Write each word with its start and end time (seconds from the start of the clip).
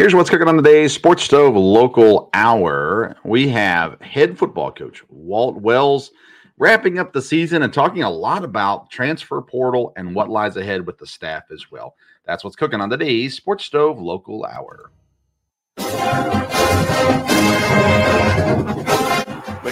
Here's 0.00 0.14
what's 0.14 0.30
cooking 0.30 0.48
on 0.48 0.56
today's 0.56 0.94
Sports 0.94 1.24
Stove 1.24 1.54
Local 1.54 2.30
Hour. 2.32 3.16
We 3.22 3.48
have 3.48 4.00
head 4.00 4.38
football 4.38 4.72
coach 4.72 5.04
Walt 5.10 5.56
Wells 5.60 6.12
wrapping 6.56 6.98
up 6.98 7.12
the 7.12 7.20
season 7.20 7.62
and 7.62 7.70
talking 7.70 8.02
a 8.02 8.08
lot 8.08 8.42
about 8.42 8.88
transfer 8.88 9.42
portal 9.42 9.92
and 9.96 10.14
what 10.14 10.30
lies 10.30 10.56
ahead 10.56 10.86
with 10.86 10.96
the 10.96 11.06
staff 11.06 11.50
as 11.52 11.70
well. 11.70 11.96
That's 12.24 12.42
what's 12.42 12.56
cooking 12.56 12.80
on 12.80 12.88
today's 12.88 13.36
Sports 13.36 13.66
Stove 13.66 14.00
Local 14.00 14.46
Hour. 14.46 14.90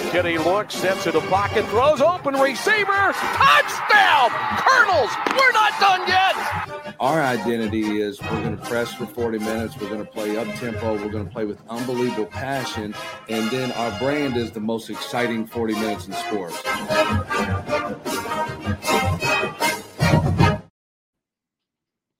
McKinney 0.09 0.43
looks, 0.43 0.73
steps 0.73 1.05
into 1.05 1.21
pocket, 1.21 1.63
throws 1.67 2.01
open 2.01 2.33
receiver, 2.33 3.13
touchdown! 3.13 4.31
Colonels, 4.57 5.11
we're 5.37 5.51
not 5.51 5.79
done 5.79 6.01
yet. 6.07 6.95
Our 6.99 7.21
identity 7.21 8.01
is 8.01 8.19
we're 8.19 8.41
going 8.41 8.57
to 8.57 8.65
press 8.65 8.91
for 8.91 9.05
40 9.05 9.37
minutes, 9.37 9.77
we're 9.79 9.87
going 9.87 10.03
to 10.03 10.11
play 10.11 10.35
up 10.35 10.47
tempo, 10.55 10.93
we're 10.93 11.11
going 11.11 11.27
to 11.27 11.31
play 11.31 11.45
with 11.45 11.61
unbelievable 11.69 12.25
passion, 12.25 12.95
and 13.29 13.51
then 13.51 13.71
our 13.73 13.99
brand 13.99 14.35
is 14.35 14.49
the 14.49 14.59
most 14.59 14.89
exciting 14.89 15.45
40 15.45 15.75
minutes 15.75 16.07
in 16.07 16.13
sports. 16.13 16.59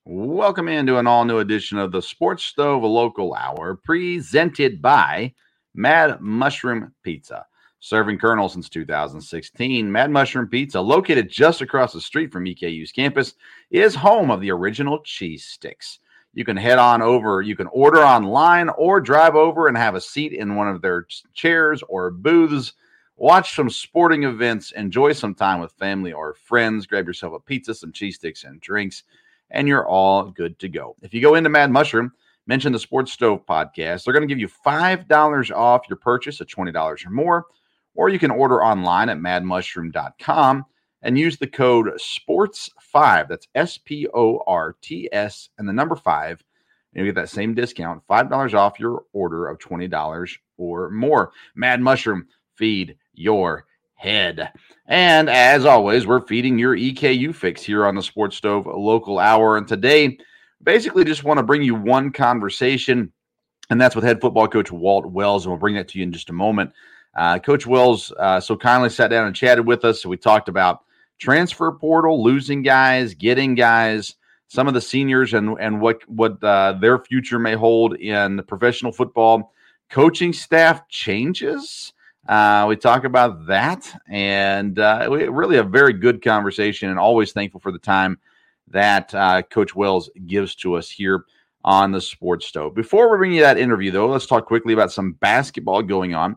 Welcome 0.04 0.68
into 0.68 0.98
an 0.98 1.08
all 1.08 1.24
new 1.24 1.38
edition 1.38 1.76
of 1.76 1.90
the 1.90 2.02
Sports 2.02 2.44
Stove 2.44 2.84
Local 2.84 3.34
Hour 3.34 3.80
presented 3.82 4.80
by 4.80 5.34
Mad 5.74 6.20
Mushroom 6.20 6.94
Pizza. 7.02 7.46
Serving 7.82 8.18
Colonel 8.18 8.50
since 8.50 8.68
2016, 8.68 9.90
Mad 9.90 10.10
Mushroom 10.10 10.46
Pizza, 10.46 10.78
located 10.78 11.30
just 11.30 11.62
across 11.62 11.94
the 11.94 12.00
street 12.00 12.30
from 12.30 12.44
EKU's 12.44 12.92
campus, 12.92 13.34
is 13.70 13.94
home 13.94 14.30
of 14.30 14.42
the 14.42 14.50
original 14.50 15.00
cheese 15.02 15.46
sticks. 15.46 15.98
You 16.34 16.44
can 16.44 16.58
head 16.58 16.78
on 16.78 17.00
over, 17.00 17.40
you 17.40 17.56
can 17.56 17.68
order 17.68 18.04
online 18.04 18.68
or 18.68 19.00
drive 19.00 19.34
over 19.34 19.66
and 19.66 19.78
have 19.78 19.94
a 19.94 20.00
seat 20.00 20.34
in 20.34 20.56
one 20.56 20.68
of 20.68 20.82
their 20.82 21.06
chairs 21.32 21.82
or 21.88 22.10
booths. 22.10 22.74
Watch 23.16 23.56
some 23.56 23.70
sporting 23.70 24.24
events, 24.24 24.72
enjoy 24.72 25.14
some 25.14 25.34
time 25.34 25.58
with 25.58 25.72
family 25.72 26.12
or 26.12 26.34
friends, 26.34 26.86
grab 26.86 27.06
yourself 27.06 27.32
a 27.32 27.40
pizza, 27.40 27.74
some 27.74 27.92
cheese 27.92 28.16
sticks, 28.16 28.44
and 28.44 28.60
drinks, 28.60 29.04
and 29.50 29.66
you're 29.66 29.88
all 29.88 30.30
good 30.30 30.58
to 30.58 30.68
go. 30.68 30.96
If 31.00 31.14
you 31.14 31.22
go 31.22 31.34
into 31.34 31.48
Mad 31.48 31.70
Mushroom, 31.70 32.12
mention 32.46 32.72
the 32.72 32.78
Sports 32.78 33.12
Stove 33.12 33.46
podcast, 33.46 34.04
they're 34.04 34.12
going 34.12 34.28
to 34.28 34.32
give 34.32 34.38
you 34.38 34.48
$5 34.48 35.56
off 35.56 35.88
your 35.88 35.96
purchase 35.96 36.42
of 36.42 36.46
$20 36.46 37.06
or 37.06 37.10
more 37.10 37.46
or 37.94 38.08
you 38.08 38.18
can 38.18 38.30
order 38.30 38.62
online 38.62 39.08
at 39.08 39.18
madmushroom.com 39.18 40.64
and 41.02 41.18
use 41.18 41.38
the 41.38 41.46
code 41.46 41.88
SPORTS5. 41.98 43.28
That's 43.28 43.48
S 43.54 43.78
P 43.78 44.06
O 44.14 44.42
R 44.46 44.76
T 44.80 45.08
S 45.12 45.48
and 45.58 45.68
the 45.68 45.72
number 45.72 45.96
five. 45.96 46.42
And 46.94 47.04
you 47.04 47.12
get 47.12 47.20
that 47.20 47.28
same 47.28 47.54
discount, 47.54 48.02
$5 48.10 48.54
off 48.54 48.80
your 48.80 49.04
order 49.12 49.46
of 49.46 49.58
$20 49.58 50.36
or 50.56 50.90
more. 50.90 51.30
Mad 51.54 51.80
Mushroom, 51.80 52.26
feed 52.56 52.96
your 53.14 53.66
head. 53.94 54.50
And 54.86 55.30
as 55.30 55.64
always, 55.64 56.06
we're 56.06 56.26
feeding 56.26 56.58
your 56.58 56.76
EKU 56.76 57.34
fix 57.34 57.62
here 57.62 57.86
on 57.86 57.94
the 57.94 58.02
Sports 58.02 58.36
Stove 58.36 58.66
Local 58.66 59.18
Hour. 59.18 59.56
And 59.56 59.68
today, 59.68 60.18
basically, 60.62 61.04
just 61.04 61.22
want 61.22 61.38
to 61.38 61.44
bring 61.44 61.62
you 61.62 61.74
one 61.74 62.10
conversation, 62.10 63.12
and 63.68 63.80
that's 63.80 63.94
with 63.94 64.04
head 64.04 64.20
football 64.20 64.48
coach 64.48 64.72
Walt 64.72 65.06
Wells. 65.06 65.44
And 65.44 65.52
we'll 65.52 65.60
bring 65.60 65.76
that 65.76 65.86
to 65.88 65.98
you 65.98 66.02
in 66.02 66.12
just 66.12 66.30
a 66.30 66.34
moment. 66.34 66.72
Uh, 67.14 67.38
Coach 67.38 67.66
Wells 67.66 68.12
uh, 68.18 68.40
so 68.40 68.56
kindly 68.56 68.88
sat 68.88 69.08
down 69.08 69.26
and 69.26 69.34
chatted 69.34 69.66
with 69.66 69.84
us. 69.84 70.06
We 70.06 70.16
talked 70.16 70.48
about 70.48 70.84
transfer 71.18 71.72
portal, 71.72 72.22
losing 72.22 72.62
guys, 72.62 73.14
getting 73.14 73.54
guys, 73.54 74.16
some 74.48 74.68
of 74.68 74.74
the 74.74 74.80
seniors, 74.80 75.34
and 75.34 75.56
and 75.60 75.80
what 75.80 76.08
what 76.08 76.42
uh, 76.42 76.74
their 76.80 76.98
future 76.98 77.38
may 77.38 77.54
hold 77.54 77.96
in 77.96 78.42
professional 78.44 78.92
football. 78.92 79.52
Coaching 79.90 80.32
staff 80.32 80.88
changes. 80.88 81.92
Uh, 82.28 82.66
we 82.68 82.76
talk 82.76 83.04
about 83.04 83.46
that, 83.46 83.92
and 84.08 84.78
uh, 84.78 85.08
we 85.10 85.24
really 85.24 85.56
a 85.56 85.64
very 85.64 85.92
good 85.92 86.22
conversation, 86.22 86.90
and 86.90 86.98
always 86.98 87.32
thankful 87.32 87.60
for 87.60 87.72
the 87.72 87.78
time 87.78 88.18
that 88.68 89.12
uh, 89.14 89.42
Coach 89.42 89.74
Wells 89.74 90.10
gives 90.26 90.54
to 90.56 90.74
us 90.74 90.88
here 90.88 91.24
on 91.64 91.90
the 91.92 92.00
Sports 92.00 92.46
Stove. 92.46 92.74
Before 92.74 93.10
we 93.10 93.18
bring 93.18 93.32
you 93.32 93.42
that 93.42 93.58
interview, 93.58 93.90
though, 93.90 94.06
let's 94.06 94.26
talk 94.26 94.46
quickly 94.46 94.72
about 94.72 94.92
some 94.92 95.12
basketball 95.12 95.82
going 95.82 96.14
on. 96.14 96.36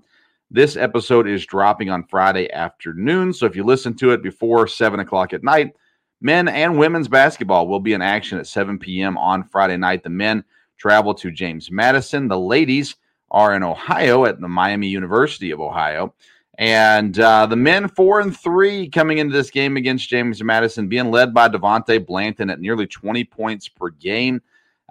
This 0.54 0.78
episode 0.78 1.28
is 1.28 1.48
dropping 1.48 1.90
on 1.90 2.04
Friday 2.04 2.48
afternoon. 2.52 3.34
So 3.34 3.48
if 3.48 3.56
you 3.56 3.64
listen 3.64 3.96
to 3.96 4.12
it 4.12 4.22
before 4.22 4.68
7 4.68 5.00
o'clock 5.00 5.34
at 5.34 5.44
night, 5.44 5.74
men 6.22 6.48
and 6.48 6.78
women's 6.78 7.08
basketball 7.08 7.68
will 7.68 7.80
be 7.80 7.94
in 7.94 8.04
action 8.04 8.38
at 8.38 8.46
7 8.46 8.78
p.m. 8.78 9.18
on 9.18 9.46
Friday 9.46 9.78
night. 9.78 10.04
The 10.04 10.12
men 10.12 10.44
travel 10.78 11.16
to 11.16 11.32
James 11.32 11.72
Madison. 11.72 12.28
The 12.28 12.38
ladies 12.38 12.96
are 13.32 13.56
in 13.56 13.64
Ohio 13.64 14.26
at 14.26 14.40
the 14.40 14.48
Miami 14.48 14.90
University 14.90 15.50
of 15.50 15.60
Ohio. 15.60 16.14
And 16.60 17.20
uh, 17.20 17.48
the 17.48 17.56
men 17.56 17.88
four 17.88 18.20
and 18.20 18.38
three 18.38 18.88
coming 18.88 19.18
into 19.18 19.34
this 19.34 19.50
game 19.50 19.76
against 19.76 20.08
James 20.08 20.44
Madison, 20.44 20.88
being 20.88 21.10
led 21.10 21.34
by 21.34 21.50
Devontae 21.50 22.06
Blanton 22.06 22.52
at 22.52 22.62
nearly 22.62 22.86
20 22.86 23.24
points 23.24 23.70
per 23.70 23.90
game. 23.90 24.40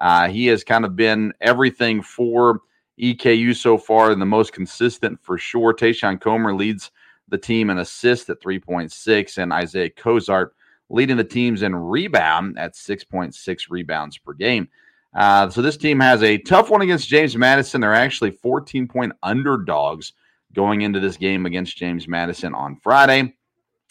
Uh, 0.01 0.29
he 0.29 0.47
has 0.47 0.65
kind 0.65 0.85
of 0.85 0.97
been 0.97 1.33
everything 1.41 2.03
for 2.03 2.63
EKU 3.01 3.57
so 3.57 3.79
far 3.79 4.11
and 4.11 4.21
the 4.21 4.27
most 4.27 4.53
consistent 4.53 5.19
for 5.23 5.39
sure. 5.39 5.75
Tayshawn 5.75 6.21
Comer 6.21 6.55
leads 6.55 6.91
the 7.29 7.39
team 7.39 7.71
in 7.71 7.79
assists 7.79 8.29
at 8.29 8.41
3.6, 8.43 9.39
and 9.39 9.53
Isaiah 9.53 9.91
Cozart 9.91 10.55
leading 10.91 11.17
the 11.17 11.25
teams 11.25 11.63
in 11.63 11.75
rebound 11.75 12.59
at 12.59 12.75
6.6 12.75 13.71
rebounds 13.71 14.19
per 14.19 14.35
game. 14.35 14.69
Uh, 15.15 15.49
so 15.49 15.61
this 15.61 15.77
team 15.77 16.01
has 16.01 16.23
a 16.23 16.39
tough 16.39 16.71
one 16.71 16.83
against 16.83 17.09
James 17.09 17.37
Madison. 17.37 17.81
They're 17.81 17.95
actually 17.95 18.31
14 18.31 18.89
point 18.89 19.13
underdogs 19.23 20.13
going 20.55 20.83
into 20.83 21.01
this 21.01 21.17
game 21.17 21.47
against 21.47 21.77
James 21.77 22.07
Madison 22.09 22.55
on 22.55 22.77
Friday. 22.77 23.35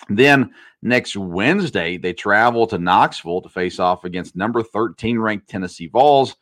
Then 0.10 0.52
next 0.82 1.16
Wednesday, 1.16 1.98
they 1.98 2.14
travel 2.14 2.66
to 2.68 2.78
Knoxville 2.78 3.42
to 3.42 3.50
face 3.50 3.80
off 3.80 4.04
against 4.04 4.36
number 4.36 4.64
13 4.64 5.20
ranked 5.20 5.48
Tennessee 5.48 5.88
Vols 5.88 6.36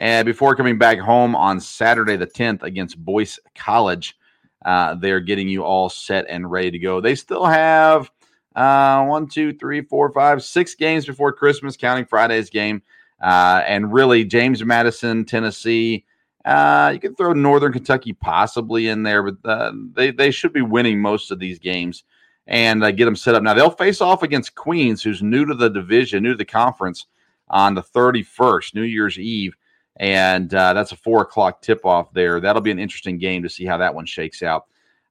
and 0.00 0.24
before 0.24 0.56
coming 0.56 0.78
back 0.78 0.98
home 0.98 1.36
on 1.36 1.60
Saturday 1.60 2.16
the 2.16 2.26
10th 2.26 2.62
against 2.62 2.98
Boyce 3.04 3.38
College. 3.54 4.16
Uh, 4.64 4.94
they're 4.94 5.20
getting 5.20 5.48
you 5.48 5.62
all 5.62 5.88
set 5.88 6.24
and 6.28 6.50
ready 6.50 6.70
to 6.70 6.78
go. 6.78 7.00
They 7.00 7.14
still 7.14 7.44
have 7.44 8.10
uh, 8.56 9.04
one, 9.04 9.28
two, 9.28 9.52
three, 9.52 9.82
four, 9.82 10.10
five, 10.12 10.42
six 10.42 10.74
games 10.74 11.04
before 11.04 11.32
Christmas, 11.32 11.76
counting 11.76 12.06
Friday's 12.06 12.50
game. 12.50 12.82
Uh, 13.22 13.62
and 13.66 13.92
really, 13.92 14.24
James 14.24 14.64
Madison, 14.64 15.24
Tennessee. 15.24 16.06
Uh, 16.46 16.90
you 16.94 17.00
can 17.00 17.14
throw 17.14 17.34
Northern 17.34 17.72
Kentucky 17.72 18.14
possibly 18.14 18.88
in 18.88 19.02
there, 19.02 19.22
but 19.22 19.36
uh, 19.44 19.72
they 19.92 20.10
they 20.10 20.30
should 20.30 20.54
be 20.54 20.62
winning 20.62 20.98
most 20.98 21.30
of 21.30 21.38
these 21.38 21.58
games 21.58 22.04
and 22.46 22.82
uh, 22.82 22.90
get 22.90 23.04
them 23.04 23.16
set 23.16 23.34
up. 23.34 23.42
Now 23.42 23.52
they'll 23.52 23.70
face 23.70 24.00
off 24.00 24.22
against 24.22 24.54
Queens, 24.54 25.02
who's 25.02 25.22
new 25.22 25.44
to 25.44 25.54
the 25.54 25.68
division, 25.68 26.22
new 26.22 26.30
to 26.30 26.38
the 26.38 26.44
conference, 26.46 27.06
on 27.48 27.74
the 27.74 27.82
31st, 27.82 28.74
New 28.74 28.82
Year's 28.82 29.18
Eve 29.18 29.54
and 30.00 30.54
uh, 30.54 30.72
that's 30.72 30.92
a 30.92 30.96
four 30.96 31.20
o'clock 31.20 31.60
tip 31.60 31.84
off 31.84 32.10
there. 32.14 32.40
That'll 32.40 32.62
be 32.62 32.70
an 32.70 32.78
interesting 32.78 33.18
game 33.18 33.42
to 33.42 33.50
see 33.50 33.66
how 33.66 33.76
that 33.76 33.94
one 33.94 34.06
shakes 34.06 34.42
out 34.42 34.64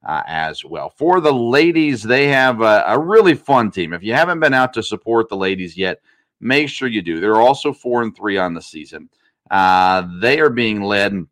uh, 0.04 0.24
as 0.26 0.66
well. 0.66 0.90
For 0.90 1.22
the 1.22 1.32
ladies, 1.32 2.02
they 2.02 2.28
have 2.30 2.62
a, 2.62 2.84
a, 2.88 3.00
really 3.00 3.36
fun 3.36 3.70
team. 3.70 3.94
If 3.94 4.02
you 4.02 4.14
haven't 4.14 4.40
been 4.40 4.56
out 4.56 4.74
to 4.74 4.84
support 4.84 5.30
the 5.30 5.38
ladies 5.38 5.78
yet, 5.78 6.02
make 6.42 6.70
sure 6.70 6.88
you 6.88 7.04
do. 7.04 7.20
They're 7.20 7.36
also 7.36 7.72
four 7.72 8.02
and 8.02 8.18
three 8.18 8.40
on 8.40 8.56
the 8.56 8.64
season. 8.64 9.10
Uh, 9.52 10.08
they 10.20 10.40
are 10.40 10.50
being 10.50 10.82
led 10.82 11.24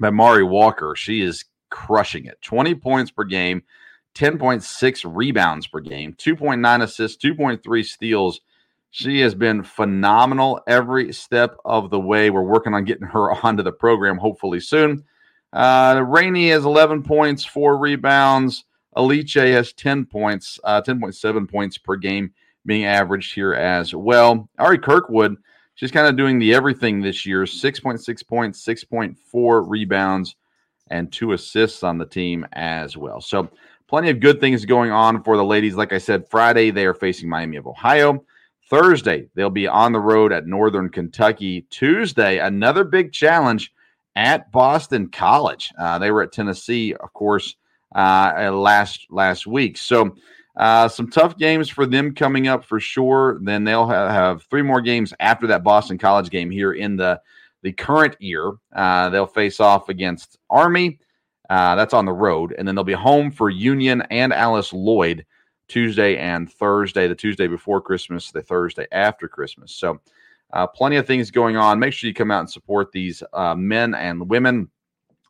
by 0.00 0.08
Mari 0.08 0.44
Walker. 0.44 0.94
She 0.96 1.20
is 1.20 1.44
crushing 1.68 2.24
it 2.24 2.40
20 2.40 2.74
points 2.76 3.10
per 3.10 3.24
game, 3.24 3.62
10.6 4.14 5.14
rebounds 5.14 5.66
per 5.66 5.80
game, 5.80 6.14
2.9 6.14 6.82
assists, 6.82 7.22
2.3 7.22 7.84
steals 7.84 8.40
she 8.94 9.18
has 9.18 9.34
been 9.34 9.64
phenomenal 9.64 10.60
every 10.68 11.12
step 11.12 11.56
of 11.64 11.90
the 11.90 11.98
way. 11.98 12.30
We're 12.30 12.44
working 12.44 12.74
on 12.74 12.84
getting 12.84 13.08
her 13.08 13.32
onto 13.44 13.64
the 13.64 13.72
program 13.72 14.18
hopefully 14.18 14.60
soon. 14.60 15.02
Uh, 15.52 16.00
Rainey 16.06 16.50
has 16.50 16.64
11 16.64 17.02
points, 17.02 17.44
four 17.44 17.76
rebounds. 17.76 18.62
Alice 18.96 19.34
has 19.34 19.72
10 19.72 20.04
points, 20.06 20.60
uh, 20.62 20.80
10.7 20.80 21.50
points 21.50 21.76
per 21.76 21.96
game 21.96 22.32
being 22.66 22.84
averaged 22.84 23.34
here 23.34 23.52
as 23.52 23.92
well. 23.92 24.48
Ari 24.60 24.78
Kirkwood, 24.78 25.38
she's 25.74 25.90
kind 25.90 26.06
of 26.06 26.16
doing 26.16 26.38
the 26.38 26.54
everything 26.54 27.00
this 27.00 27.26
year 27.26 27.42
6.6 27.42 28.28
points, 28.28 28.64
6.4 28.64 29.64
rebounds, 29.68 30.36
and 30.90 31.12
two 31.12 31.32
assists 31.32 31.82
on 31.82 31.98
the 31.98 32.06
team 32.06 32.46
as 32.52 32.96
well. 32.96 33.20
So, 33.20 33.50
plenty 33.88 34.10
of 34.10 34.20
good 34.20 34.38
things 34.38 34.64
going 34.64 34.92
on 34.92 35.24
for 35.24 35.36
the 35.36 35.44
ladies. 35.44 35.74
Like 35.74 35.92
I 35.92 35.98
said, 35.98 36.30
Friday, 36.30 36.70
they 36.70 36.86
are 36.86 36.94
facing 36.94 37.28
Miami 37.28 37.56
of 37.56 37.66
Ohio. 37.66 38.24
Thursday, 38.70 39.28
they'll 39.34 39.50
be 39.50 39.68
on 39.68 39.92
the 39.92 40.00
road 40.00 40.32
at 40.32 40.46
Northern 40.46 40.88
Kentucky. 40.88 41.66
Tuesday, 41.70 42.38
another 42.38 42.84
big 42.84 43.12
challenge 43.12 43.72
at 44.16 44.50
Boston 44.52 45.08
College. 45.08 45.72
Uh, 45.78 45.98
they 45.98 46.10
were 46.10 46.22
at 46.22 46.32
Tennessee, 46.32 46.94
of 46.94 47.12
course, 47.12 47.56
uh, 47.94 48.50
last 48.52 49.06
last 49.10 49.46
week. 49.46 49.76
So 49.76 50.16
uh, 50.56 50.88
some 50.88 51.10
tough 51.10 51.36
games 51.36 51.68
for 51.68 51.84
them 51.84 52.14
coming 52.14 52.48
up 52.48 52.64
for 52.64 52.80
sure. 52.80 53.38
Then 53.42 53.64
they'll 53.64 53.88
have, 53.88 54.10
have, 54.10 54.42
three 54.44 54.62
more 54.62 54.80
games 54.80 55.12
after 55.20 55.46
that 55.48 55.64
Boston 55.64 55.98
College 55.98 56.30
game 56.30 56.50
here 56.50 56.72
in 56.72 56.96
the 56.96 57.20
the 57.62 57.72
current 57.72 58.16
year. 58.20 58.52
Uh, 58.74 59.08
they'll 59.10 59.26
face 59.26 59.60
off 59.60 59.88
against 59.88 60.38
Army. 60.50 60.98
Uh, 61.50 61.74
that's 61.74 61.94
on 61.94 62.06
the 62.06 62.12
road, 62.12 62.54
and 62.56 62.66
then 62.66 62.74
they'll 62.74 62.84
be 62.84 62.92
home 62.92 63.30
for 63.30 63.50
Union 63.50 64.02
and 64.10 64.32
Alice 64.32 64.72
Lloyd 64.72 65.26
Tuesday 65.68 66.16
and 66.16 66.52
Thursday. 66.52 67.08
The 67.08 67.14
Tuesday 67.14 67.46
before 67.46 67.80
Christmas, 67.80 68.30
the 68.30 68.42
Thursday 68.42 68.86
after 68.92 69.28
Christmas. 69.28 69.74
So. 69.74 70.00
Uh, 70.52 70.68
plenty 70.68 70.94
of 70.94 71.04
things 71.04 71.32
going 71.32 71.56
on. 71.56 71.80
Make 71.80 71.92
sure 71.92 72.06
you 72.06 72.14
come 72.14 72.30
out 72.30 72.38
and 72.38 72.50
support 72.50 72.92
these 72.92 73.24
uh, 73.32 73.56
men 73.56 73.92
and 73.92 74.28
women 74.28 74.70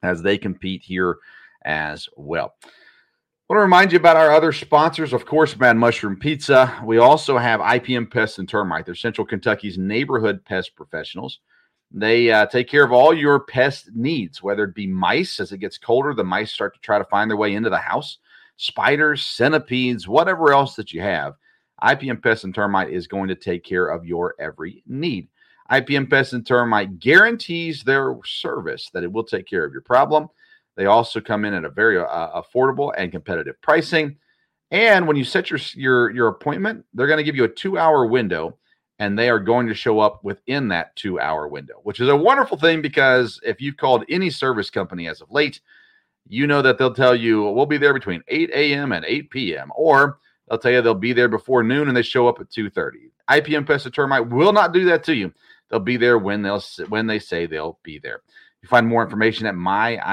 as 0.03 0.21
they 0.21 0.37
compete 0.37 0.83
here 0.83 1.17
as 1.65 2.09
well. 2.17 2.55
I 2.63 3.53
want 3.53 3.59
to 3.59 3.63
remind 3.63 3.93
you 3.93 3.99
about 3.99 4.17
our 4.17 4.33
other 4.33 4.53
sponsors, 4.53 5.13
of 5.13 5.27
course, 5.27 5.57
Mad 5.59 5.77
Mushroom 5.77 6.17
Pizza. 6.17 6.81
We 6.85 6.99
also 6.99 7.37
have 7.37 7.61
IPM 7.61 8.11
Pest 8.11 8.39
and 8.39 8.49
Termite. 8.49 8.87
They're 8.87 8.95
Central 8.95 9.27
Kentucky's 9.27 9.77
neighborhood 9.77 10.43
pest 10.45 10.75
professionals. 10.75 11.41
They 11.91 12.33
uh, 12.33 12.47
take 12.47 12.69
care 12.69 12.85
of 12.85 12.93
all 12.93 13.13
your 13.13 13.41
pest 13.41 13.91
needs, 13.95 14.43
whether 14.43 14.65
it 14.65 14.75
be 14.75 14.87
mice. 14.87 15.41
As 15.41 15.53
it 15.53 15.59
gets 15.59 15.77
colder, 15.77 16.15
the 16.15 16.25
mice 16.25 16.53
start 16.53 16.75
to 16.75 16.81
try 16.81 16.99
to 16.99 17.05
find 17.05 17.31
their 17.31 17.37
way 17.37 17.55
into 17.55 17.71
the 17.71 17.79
house, 17.79 18.19
spiders, 18.57 19.25
centipedes, 19.25 20.09
whatever 20.09 20.53
else 20.53 20.77
that 20.77 20.93
you 20.93 21.01
have. 21.01 21.35
IPM 21.83 22.23
Pest 22.23 22.45
and 22.45 22.55
Termite 22.55 22.91
is 22.91 23.07
going 23.07 23.29
to 23.29 23.35
take 23.35 23.65
care 23.65 23.89
of 23.89 24.07
your 24.07 24.35
every 24.39 24.83
need. 24.87 25.29
IPM 25.71 26.09
Pest 26.09 26.33
and 26.33 26.47
Termite 26.47 26.99
guarantees 26.99 27.83
their 27.83 28.17
service 28.25 28.91
that 28.93 29.03
it 29.03 29.13
will 29.13 29.25
take 29.25 29.47
care 29.47 29.65
of 29.65 29.73
your 29.73 29.83
problem. 29.83 30.29
They 30.77 30.87
also 30.87 31.21
come 31.21 31.45
in 31.45 31.55
at 31.55 31.65
a 31.65 31.71
very 31.71 31.99
uh, 31.99 32.43
affordable 32.43 32.93
and 32.97 33.13
competitive 33.13 33.61
pricing. 33.63 34.17
And 34.71 35.07
when 35.07 35.17
you 35.17 35.25
set 35.25 35.51
your 35.51 35.61
your 35.75 36.11
your 36.11 36.29
appointment, 36.29 36.85
they're 36.95 37.07
going 37.07 37.19
to 37.19 37.25
give 37.25 37.37
you 37.37 37.45
a 37.45 37.49
2-hour 37.49 38.07
window 38.07 38.59
and 38.99 39.19
they 39.19 39.29
are 39.29 39.41
going 39.41 39.67
to 39.67 39.75
show 39.75 40.01
up 40.01 40.23
within 40.23 40.69
that 40.69 40.97
2-hour 40.97 41.49
window, 41.49 41.75
which 41.83 42.01
is 42.01 42.09
a 42.09 42.17
wonderful 42.17 42.57
thing 42.57 42.81
because 42.81 43.41
if 43.45 43.61
you've 43.61 43.77
called 43.77 44.05
any 44.09 44.31
service 44.31 44.71
company 44.71 45.09
as 45.09 45.21
of 45.21 45.31
late, 45.31 45.61
you 46.29 46.47
know 46.47 46.63
that 46.63 46.79
they'll 46.79 46.95
tell 46.95 47.15
you 47.15 47.43
we'll 47.43 47.67
be 47.67 47.79
there 47.79 47.95
between 47.95 48.23
8 48.29 48.51
a.m. 48.55 48.93
and 48.93 49.05
8 49.05 49.31
p.m. 49.31 49.71
or 49.75 50.19
They'll 50.49 50.59
tell 50.59 50.73
you 50.73 50.83
they'll 50.83 50.95
be 50.95 51.13
there 51.13 51.29
before 51.29 51.63
noon 51.63 51.89
and 51.89 51.97
they 51.97 52.03
show 52.03 52.29
up 52.29 52.41
at 52.41 52.51
2:30. 52.51 53.11
IPM 53.31 53.67
Pest 53.67 53.87
and 53.87 53.95
Termite 53.95 54.29
will 54.29 54.53
not 54.53 54.73
do 54.73 54.85
that 54.87 55.05
to 55.05 55.15
you. 55.15 55.33
They'll 55.71 55.81
be 55.81 55.97
there 55.97 56.19
when 56.19 56.43
they'll 56.43 56.63
when 56.89 57.07
they 57.07 57.19
say 57.19 57.47
they'll 57.47 57.79
be 57.83 57.99
there. 57.99 58.21
You 58.63 58.69
find 58.69 58.87
more 58.87 59.03
information 59.03 59.47
at 59.47 59.55
myipm.com. 59.55 60.05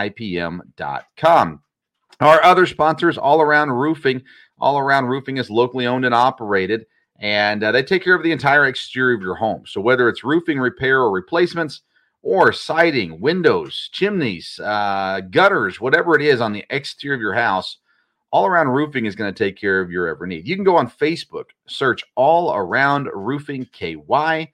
Our 2.20 2.44
other 2.44 2.66
sponsors, 2.66 3.18
All 3.18 3.42
Around 3.42 3.72
Roofing. 3.72 4.24
All 4.60 4.78
Around 4.78 5.08
Roofing 5.08 5.38
is 5.38 5.50
locally 5.50 5.88
owned 5.88 6.06
and 6.06 6.14
operated, 6.14 6.86
and 7.20 7.64
uh, 7.64 7.72
they 7.72 7.82
take 7.84 8.04
care 8.04 8.14
of 8.16 8.24
the 8.24 8.32
entire 8.32 8.68
exterior 8.68 9.16
of 9.16 9.22
your 9.22 9.36
home. 9.36 9.64
So 9.66 9.82
whether 9.82 10.08
it's 10.08 10.24
roofing 10.24 10.60
repair 10.60 11.00
or 11.00 11.12
replacements, 11.12 11.82
or 12.24 12.54
siding, 12.54 13.20
windows, 13.20 13.90
chimneys, 13.92 14.60
uh, 14.64 15.22
gutters, 15.32 15.82
whatever 15.82 16.16
it 16.16 16.22
is 16.22 16.40
on 16.42 16.54
the 16.54 16.66
exterior 16.70 17.16
of 17.16 17.22
your 17.22 17.34
house, 17.34 17.78
all 18.32 18.46
Around 18.46 18.70
Roofing 18.70 19.06
is 19.06 19.16
going 19.16 19.34
to 19.34 19.38
take 19.38 19.58
care 19.58 19.82
of 19.82 19.92
your 19.92 20.08
every 20.08 20.28
need. 20.28 20.48
You 20.48 20.56
can 20.56 20.64
go 20.64 20.78
on 20.78 20.90
Facebook, 20.90 21.46
search 21.68 22.04
All 22.16 22.56
Around 22.56 23.10
Roofing 23.14 23.66
KY, 23.74 24.52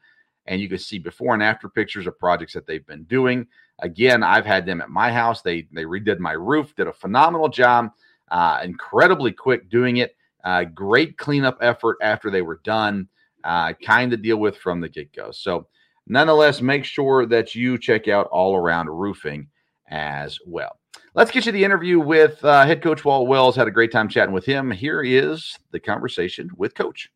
and 0.47 0.61
you 0.61 0.67
can 0.67 0.79
see 0.79 0.97
before 0.97 1.33
and 1.33 1.43
after 1.43 1.69
pictures 1.69 2.07
of 2.07 2.17
projects 2.17 2.53
that 2.53 2.65
they've 2.65 2.85
been 2.87 3.03
doing. 3.03 3.45
Again, 3.79 4.23
I've 4.23 4.45
had 4.45 4.65
them 4.65 4.81
at 4.81 4.89
my 4.89 5.11
house. 5.11 5.41
They 5.41 5.67
they 5.71 5.83
redid 5.83 6.17
my 6.17 6.31
roof, 6.31 6.75
did 6.75 6.87
a 6.87 6.93
phenomenal 6.93 7.49
job, 7.49 7.91
uh, 8.29 8.61
incredibly 8.63 9.31
quick 9.31 9.69
doing 9.69 9.97
it. 9.97 10.15
Uh, 10.43 10.63
great 10.63 11.17
cleanup 11.17 11.57
effort 11.61 11.97
after 12.01 12.31
they 12.31 12.41
were 12.41 12.61
done. 12.63 13.07
Uh, 13.43 13.73
kind 13.73 14.13
of 14.13 14.23
deal 14.23 14.37
with 14.37 14.57
from 14.57 14.81
the 14.81 14.89
get 14.89 15.13
go. 15.13 15.29
So, 15.31 15.67
nonetheless, 16.07 16.61
make 16.61 16.83
sure 16.85 17.25
that 17.25 17.55
you 17.55 17.77
check 17.77 18.07
out 18.07 18.27
All 18.27 18.55
Around 18.55 18.89
Roofing 18.89 19.47
as 19.89 20.37
well. 20.45 20.79
Let's 21.13 21.31
get 21.31 21.45
you 21.45 21.51
the 21.51 21.63
interview 21.63 21.99
with 21.99 22.43
uh, 22.43 22.65
head 22.65 22.81
coach 22.81 23.03
Walt 23.03 23.27
Wells. 23.27 23.55
Had 23.55 23.67
a 23.67 23.71
great 23.71 23.91
time 23.91 24.07
chatting 24.07 24.33
with 24.33 24.45
him. 24.45 24.69
Here 24.69 25.01
is 25.01 25.57
the 25.71 25.79
conversation 25.79 26.49
with 26.57 26.75
Coach. 26.75 27.09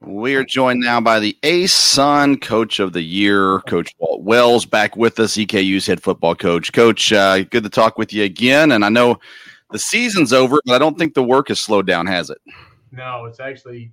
We 0.00 0.34
are 0.34 0.44
joined 0.44 0.80
now 0.80 1.00
by 1.00 1.18
the 1.18 1.36
ASUN 1.42 2.40
Coach 2.40 2.78
of 2.78 2.92
the 2.92 3.02
Year, 3.02 3.60
Coach 3.60 3.94
Walt 3.98 4.22
Wells, 4.22 4.66
back 4.66 4.96
with 4.96 5.18
us, 5.18 5.34
EKU's 5.36 5.86
head 5.86 6.02
football 6.02 6.34
coach. 6.34 6.72
Coach, 6.72 7.10
uh, 7.12 7.44
good 7.44 7.62
to 7.62 7.70
talk 7.70 7.96
with 7.96 8.12
you 8.12 8.22
again. 8.24 8.72
And 8.72 8.84
I 8.84 8.90
know 8.90 9.18
the 9.70 9.78
season's 9.78 10.32
over, 10.32 10.60
but 10.66 10.74
I 10.74 10.78
don't 10.78 10.98
think 10.98 11.14
the 11.14 11.22
work 11.22 11.48
has 11.48 11.60
slowed 11.60 11.86
down, 11.86 12.06
has 12.06 12.28
it? 12.28 12.38
No, 12.92 13.24
it's 13.24 13.40
actually 13.40 13.92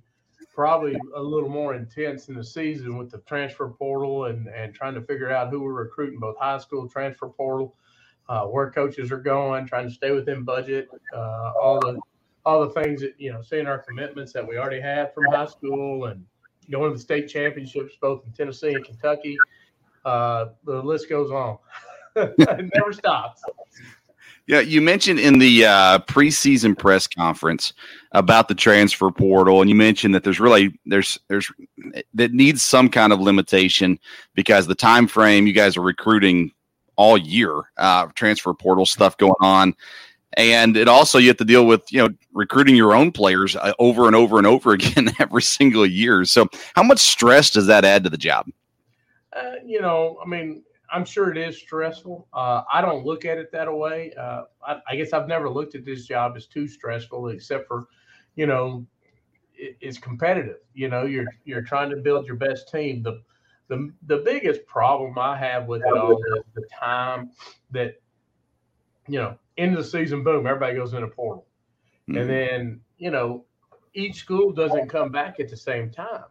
probably 0.54 0.96
a 1.16 1.22
little 1.22 1.48
more 1.48 1.74
intense 1.74 2.28
in 2.28 2.34
the 2.34 2.44
season 2.44 2.96
with 2.98 3.10
the 3.10 3.18
transfer 3.18 3.68
portal 3.68 4.26
and, 4.26 4.48
and 4.48 4.74
trying 4.74 4.94
to 4.94 5.00
figure 5.02 5.30
out 5.30 5.50
who 5.50 5.60
we're 5.60 5.72
recruiting, 5.72 6.18
both 6.18 6.36
high 6.38 6.58
school 6.58 6.88
transfer 6.88 7.28
portal 7.28 7.74
uh, 8.28 8.44
where 8.44 8.70
coaches 8.70 9.10
are 9.10 9.18
going, 9.18 9.66
trying 9.66 9.88
to 9.88 9.94
stay 9.94 10.10
within 10.10 10.44
budget, 10.44 10.88
uh, 11.14 11.52
all 11.60 11.80
the 11.80 11.98
all 12.44 12.66
the 12.66 12.82
things 12.82 13.00
that 13.00 13.14
you 13.18 13.32
know, 13.32 13.40
seeing 13.40 13.66
our 13.66 13.78
commitments 13.78 14.32
that 14.32 14.46
we 14.46 14.58
already 14.58 14.80
have 14.80 15.14
from 15.14 15.24
high 15.26 15.46
school 15.46 16.06
and 16.06 16.24
going 16.70 16.90
to 16.90 16.96
the 16.96 17.02
state 17.02 17.28
championships 17.28 17.94
both 18.00 18.24
in 18.26 18.32
Tennessee 18.32 18.74
and 18.74 18.84
Kentucky. 18.84 19.36
Uh, 20.04 20.46
the 20.64 20.82
list 20.82 21.08
goes 21.08 21.30
on. 21.30 21.58
it 22.16 22.70
never 22.74 22.92
stops. 22.92 23.42
Yeah, 24.48 24.60
you 24.60 24.80
mentioned 24.80 25.20
in 25.20 25.38
the 25.38 25.66
uh, 25.66 25.98
preseason 26.00 26.76
press 26.76 27.06
conference 27.06 27.72
about 28.10 28.48
the 28.48 28.54
transfer 28.54 29.10
portal, 29.10 29.60
and 29.60 29.70
you 29.70 29.76
mentioned 29.76 30.14
that 30.14 30.24
there's 30.24 30.40
really 30.40 30.78
there's 30.84 31.18
there's 31.28 31.50
that 32.14 32.32
needs 32.32 32.62
some 32.62 32.88
kind 32.88 33.12
of 33.12 33.20
limitation 33.20 33.98
because 34.34 34.66
the 34.66 34.74
time 34.74 35.06
frame 35.06 35.46
you 35.46 35.52
guys 35.52 35.76
are 35.76 35.82
recruiting 35.82 36.50
all 36.96 37.16
year, 37.16 37.62
uh, 37.78 38.06
transfer 38.14 38.52
portal 38.52 38.86
stuff 38.86 39.16
going 39.16 39.32
on. 39.40 39.74
And 40.34 40.76
it 40.76 40.88
also, 40.88 41.18
you 41.18 41.28
have 41.28 41.36
to 41.38 41.44
deal 41.44 41.66
with, 41.66 41.90
you 41.92 41.98
know, 41.98 42.08
recruiting 42.32 42.74
your 42.74 42.94
own 42.94 43.12
players 43.12 43.54
uh, 43.54 43.72
over 43.78 44.06
and 44.06 44.16
over 44.16 44.38
and 44.38 44.46
over 44.46 44.72
again 44.74 45.10
every 45.18 45.42
single 45.42 45.86
year. 45.86 46.24
So, 46.24 46.48
how 46.74 46.82
much 46.82 46.98
stress 46.98 47.50
does 47.50 47.66
that 47.66 47.84
add 47.84 48.04
to 48.04 48.10
the 48.10 48.18
job? 48.18 48.46
Uh, 49.34 49.54
you 49.64 49.80
know, 49.80 50.18
I 50.24 50.28
mean, 50.28 50.62
I'm 50.92 51.04
sure 51.04 51.30
it 51.30 51.38
is 51.38 51.58
stressful. 51.58 52.28
Uh, 52.32 52.62
I 52.70 52.82
don't 52.82 53.04
look 53.04 53.24
at 53.24 53.38
it 53.38 53.50
that 53.52 53.72
way. 53.72 54.12
Uh, 54.18 54.42
I, 54.66 54.76
I, 54.90 54.96
guess 54.96 55.12
I've 55.12 55.26
never 55.26 55.48
looked 55.48 55.74
at 55.74 55.84
this 55.84 56.06
job 56.06 56.34
as 56.36 56.46
too 56.46 56.68
stressful, 56.68 57.28
except 57.28 57.66
for, 57.66 57.86
you 58.36 58.46
know, 58.46 58.86
it, 59.54 59.76
it's 59.80 59.98
competitive. 59.98 60.58
You 60.74 60.88
know, 60.88 61.04
you're 61.04 61.26
you're 61.44 61.62
trying 61.62 61.90
to 61.90 61.96
build 61.96 62.26
your 62.26 62.36
best 62.36 62.70
team. 62.70 63.02
The 63.02 63.22
the 63.68 63.92
the 64.06 64.18
biggest 64.18 64.66
problem 64.66 65.18
I 65.18 65.36
have 65.36 65.66
with 65.66 65.82
it 65.82 65.96
all 65.96 66.12
is 66.12 66.44
the 66.54 66.64
time 66.78 67.30
that 67.70 67.94
you 69.08 69.18
know 69.18 69.38
end 69.56 69.76
of 69.76 69.82
the 69.82 69.90
season, 69.90 70.22
boom, 70.22 70.46
everybody 70.46 70.74
goes 70.74 70.92
in 70.92 71.02
a 71.02 71.08
portal, 71.08 71.46
mm-hmm. 72.08 72.18
and 72.18 72.30
then 72.30 72.80
you 72.98 73.10
know 73.10 73.44
each 73.94 74.16
school 74.16 74.52
doesn't 74.52 74.88
come 74.88 75.10
back 75.10 75.40
at 75.40 75.48
the 75.48 75.56
same 75.56 75.90
time. 75.90 76.24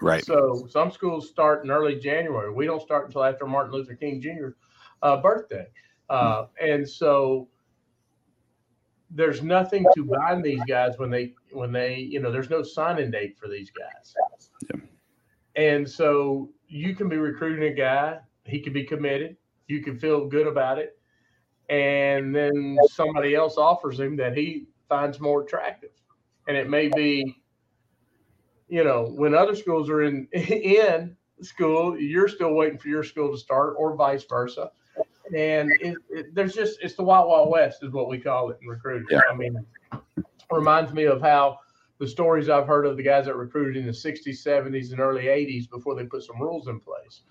Right. 0.00 0.24
So 0.24 0.66
some 0.68 0.90
schools 0.90 1.28
start 1.28 1.64
in 1.64 1.70
early 1.70 1.96
January. 1.96 2.52
We 2.52 2.66
don't 2.66 2.82
start 2.82 3.06
until 3.06 3.24
after 3.24 3.46
Martin 3.46 3.72
Luther 3.72 3.94
King 3.94 4.20
Jr. 4.20 4.48
Uh, 5.02 5.20
birthday, 5.20 5.66
uh, 6.10 6.46
and 6.60 6.88
so 6.88 7.48
there's 9.10 9.42
nothing 9.42 9.86
to 9.94 10.04
bind 10.04 10.44
these 10.44 10.62
guys 10.68 10.94
when 10.98 11.10
they 11.10 11.34
when 11.52 11.70
they 11.72 11.96
you 11.96 12.20
know 12.20 12.32
there's 12.32 12.50
no 12.50 12.62
signing 12.62 13.10
date 13.10 13.38
for 13.38 13.48
these 13.48 13.70
guys. 13.70 14.14
Yeah. 14.74 14.80
And 15.56 15.88
so 15.88 16.50
you 16.66 16.94
can 16.96 17.08
be 17.08 17.16
recruiting 17.16 17.70
a 17.70 17.74
guy, 17.74 18.18
he 18.44 18.60
can 18.60 18.72
be 18.72 18.84
committed, 18.84 19.36
you 19.68 19.82
can 19.82 19.98
feel 19.98 20.26
good 20.26 20.46
about 20.46 20.78
it, 20.78 20.98
and 21.68 22.34
then 22.34 22.76
somebody 22.90 23.34
else 23.34 23.56
offers 23.56 24.00
him 24.00 24.16
that 24.16 24.36
he 24.36 24.66
finds 24.88 25.20
more 25.20 25.42
attractive. 25.42 25.90
And 26.48 26.56
it 26.56 26.68
may 26.68 26.88
be, 26.88 27.42
you 28.68 28.84
know, 28.84 29.12
when 29.14 29.34
other 29.34 29.54
schools 29.54 29.88
are 29.88 30.02
in 30.02 30.26
in 30.32 31.16
school, 31.42 31.98
you're 31.98 32.28
still 32.28 32.54
waiting 32.54 32.78
for 32.78 32.88
your 32.88 33.04
school 33.04 33.32
to 33.32 33.38
start, 33.38 33.74
or 33.78 33.94
vice 33.94 34.24
versa. 34.24 34.70
And 35.36 35.70
it, 35.80 35.96
it, 36.10 36.34
there's 36.34 36.54
just 36.54 36.78
it's 36.82 36.94
the 36.94 37.02
wild 37.02 37.28
wild 37.28 37.50
west 37.50 37.82
is 37.82 37.92
what 37.92 38.08
we 38.08 38.18
call 38.18 38.50
it 38.50 38.58
in 38.60 38.68
recruiting. 38.68 39.06
Yeah. 39.10 39.20
I 39.30 39.34
mean, 39.34 39.64
reminds 40.50 40.92
me 40.92 41.04
of 41.04 41.20
how 41.20 41.58
the 41.98 42.06
stories 42.06 42.48
I've 42.48 42.66
heard 42.66 42.86
of 42.86 42.96
the 42.96 43.02
guys 43.02 43.26
that 43.26 43.36
recruited 43.36 43.76
in 43.76 43.86
the 43.86 43.92
60s, 43.92 44.44
70s, 44.44 44.90
and 44.90 45.00
early 45.00 45.24
80s 45.24 45.70
before 45.70 45.94
they 45.94 46.04
put 46.04 46.24
some 46.24 46.40
rules 46.40 46.68
in 46.68 46.80
place. 46.80 47.22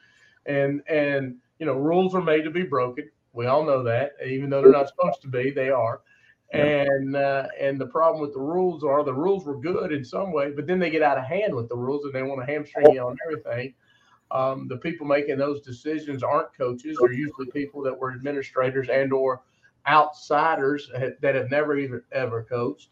And 0.45 0.81
and 0.89 1.35
you 1.59 1.65
know, 1.65 1.73
rules 1.73 2.15
are 2.15 2.21
made 2.21 2.43
to 2.43 2.49
be 2.49 2.63
broken. 2.63 3.09
We 3.33 3.47
all 3.47 3.63
know 3.63 3.83
that, 3.83 4.13
even 4.25 4.49
though 4.49 4.61
they're 4.61 4.71
not 4.71 4.89
supposed 4.89 5.21
to 5.21 5.27
be, 5.27 5.51
they 5.51 5.69
are. 5.69 6.01
And 6.53 7.15
uh, 7.15 7.48
and 7.60 7.81
the 7.81 7.88
problem 7.88 8.22
with 8.22 8.33
the 8.33 8.39
rules 8.39 8.83
are 8.83 9.03
the 9.03 9.13
rules 9.13 9.43
were 9.43 9.60
good 9.60 9.91
in 9.91 10.05
some 10.05 10.31
way, 10.31 10.51
but 10.51 10.67
then 10.67 10.77
they 10.77 10.91
get 10.91 11.01
out 11.01 11.17
of 11.17 11.25
hand 11.25 11.55
with 11.55 11.67
the 11.67 11.75
rules 11.75 12.05
and 12.05 12.13
they 12.13 12.22
want 12.22 12.45
to 12.45 12.51
hamstring 12.51 12.91
you 12.91 13.01
on 13.01 13.17
everything. 13.25 13.74
Um, 14.29 14.67
the 14.67 14.77
people 14.77 15.07
making 15.07 15.38
those 15.38 15.62
decisions 15.62 16.22
aren't 16.22 16.55
coaches; 16.55 16.98
they're 17.01 17.12
usually 17.12 17.48
people 17.51 17.81
that 17.83 17.98
were 17.98 18.12
administrators 18.12 18.88
and 18.89 19.12
or 19.12 19.41
outsiders 19.88 20.91
that 21.22 21.36
have 21.36 21.50
never 21.50 21.75
even 21.75 22.01
ever 22.12 22.43
coached, 22.43 22.89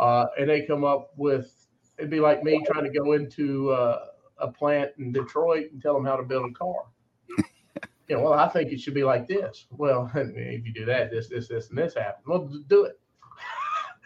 uh, 0.00 0.26
and 0.38 0.50
they 0.50 0.62
come 0.62 0.84
up 0.84 1.12
with 1.16 1.68
it'd 1.98 2.10
be 2.10 2.20
like 2.20 2.42
me 2.42 2.62
trying 2.66 2.84
to 2.84 2.98
go 2.98 3.12
into 3.12 3.70
uh, 3.70 4.06
a 4.38 4.50
plant 4.50 4.90
in 4.98 5.12
Detroit 5.12 5.70
and 5.72 5.80
tell 5.80 5.94
them 5.94 6.04
how 6.04 6.16
to 6.16 6.22
build 6.22 6.50
a 6.50 6.54
car. 6.54 6.86
You 8.08 8.16
know, 8.16 8.22
well, 8.22 8.32
I 8.34 8.48
think 8.48 8.72
it 8.72 8.80
should 8.80 8.94
be 8.94 9.04
like 9.04 9.26
this. 9.26 9.66
Well, 9.70 10.10
if 10.14 10.66
you 10.66 10.72
do 10.72 10.84
that, 10.86 11.10
this, 11.10 11.28
this, 11.28 11.48
this, 11.48 11.70
and 11.70 11.78
this 11.78 11.94
happens. 11.94 12.26
Well, 12.26 12.50
do 12.68 12.84
it. 12.84 13.00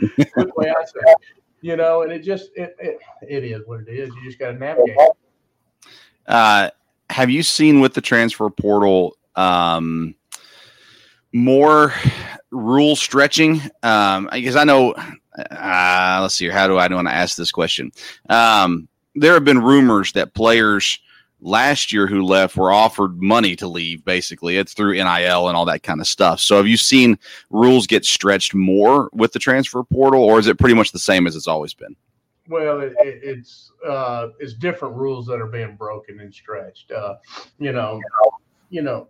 the 0.16 0.52
way 0.57 0.71
I 0.71 0.85
say, 0.85 1.14
you 1.61 1.76
know, 1.76 2.02
and 2.02 2.11
it 2.11 2.21
just 2.21 2.50
it, 2.54 2.75
it 2.78 2.99
it 3.28 3.45
is 3.45 3.61
what 3.66 3.80
it 3.80 3.88
is. 3.88 4.09
You 4.09 4.25
just 4.25 4.38
got 4.38 4.52
to 4.52 4.59
navigate. 4.59 4.97
Uh, 6.26 6.71
have 7.11 7.28
you 7.28 7.42
seen 7.42 7.80
with 7.80 7.92
the 7.92 8.00
transfer 8.00 8.49
portal 8.49 9.16
um, 9.37 10.14
more 11.35 11.92
rule 12.50 12.97
stretching? 12.97 13.61
Um, 13.83 14.30
because 14.33 14.57
I 14.57 14.64
know. 14.64 14.95
Uh, 15.37 16.19
let's 16.23 16.35
see. 16.35 16.47
here. 16.47 16.52
How 16.52 16.66
do 16.66 16.78
I 16.78 16.88
want 16.88 17.09
to 17.09 17.14
ask 17.14 17.37
this 17.37 17.52
question? 17.52 17.92
Um, 18.30 18.88
there 19.14 19.35
have 19.35 19.45
been 19.45 19.62
rumors 19.62 20.12
that 20.12 20.33
players 20.35 20.99
last 21.40 21.92
year 21.92 22.06
who 22.06 22.23
left 22.23 22.56
were 22.56 22.73
offered 22.73 23.20
money 23.20 23.56
to 23.56 23.66
leave. 23.66 24.04
Basically, 24.04 24.56
it's 24.56 24.75
through 24.75 24.94
NIL 24.94 25.49
and 25.49 25.56
all 25.56 25.64
that 25.66 25.82
kind 25.82 26.00
of 26.00 26.06
stuff. 26.06 26.40
So, 26.40 26.56
have 26.56 26.66
you 26.66 26.76
seen 26.76 27.18
rules 27.50 27.87
get 27.87 28.04
stretched 28.04 28.54
more 28.54 29.11
with 29.12 29.32
the 29.32 29.38
transfer 29.38 29.82
portal, 29.82 30.23
or 30.23 30.38
is 30.38 30.47
it 30.47 30.59
pretty 30.59 30.75
much 30.75 30.92
the 30.92 30.99
same 30.99 31.26
as 31.26 31.37
it's 31.37 31.49
always 31.49 31.75
been? 31.75 31.97
Well, 32.49 32.80
it, 32.80 32.94
it, 32.99 33.20
it's 33.23 33.73
uh, 33.87 34.28
it's 34.38 34.54
different 34.54 34.97
rules 34.97 35.26
that 35.26 35.40
are 35.40 35.47
being 35.47 35.76
broken 35.76 36.20
and 36.20 36.35
stretched. 36.35 36.90
Uh, 36.90 37.16
you 37.59 37.73
know, 37.73 38.00
you 38.70 38.82
know, 38.82 39.09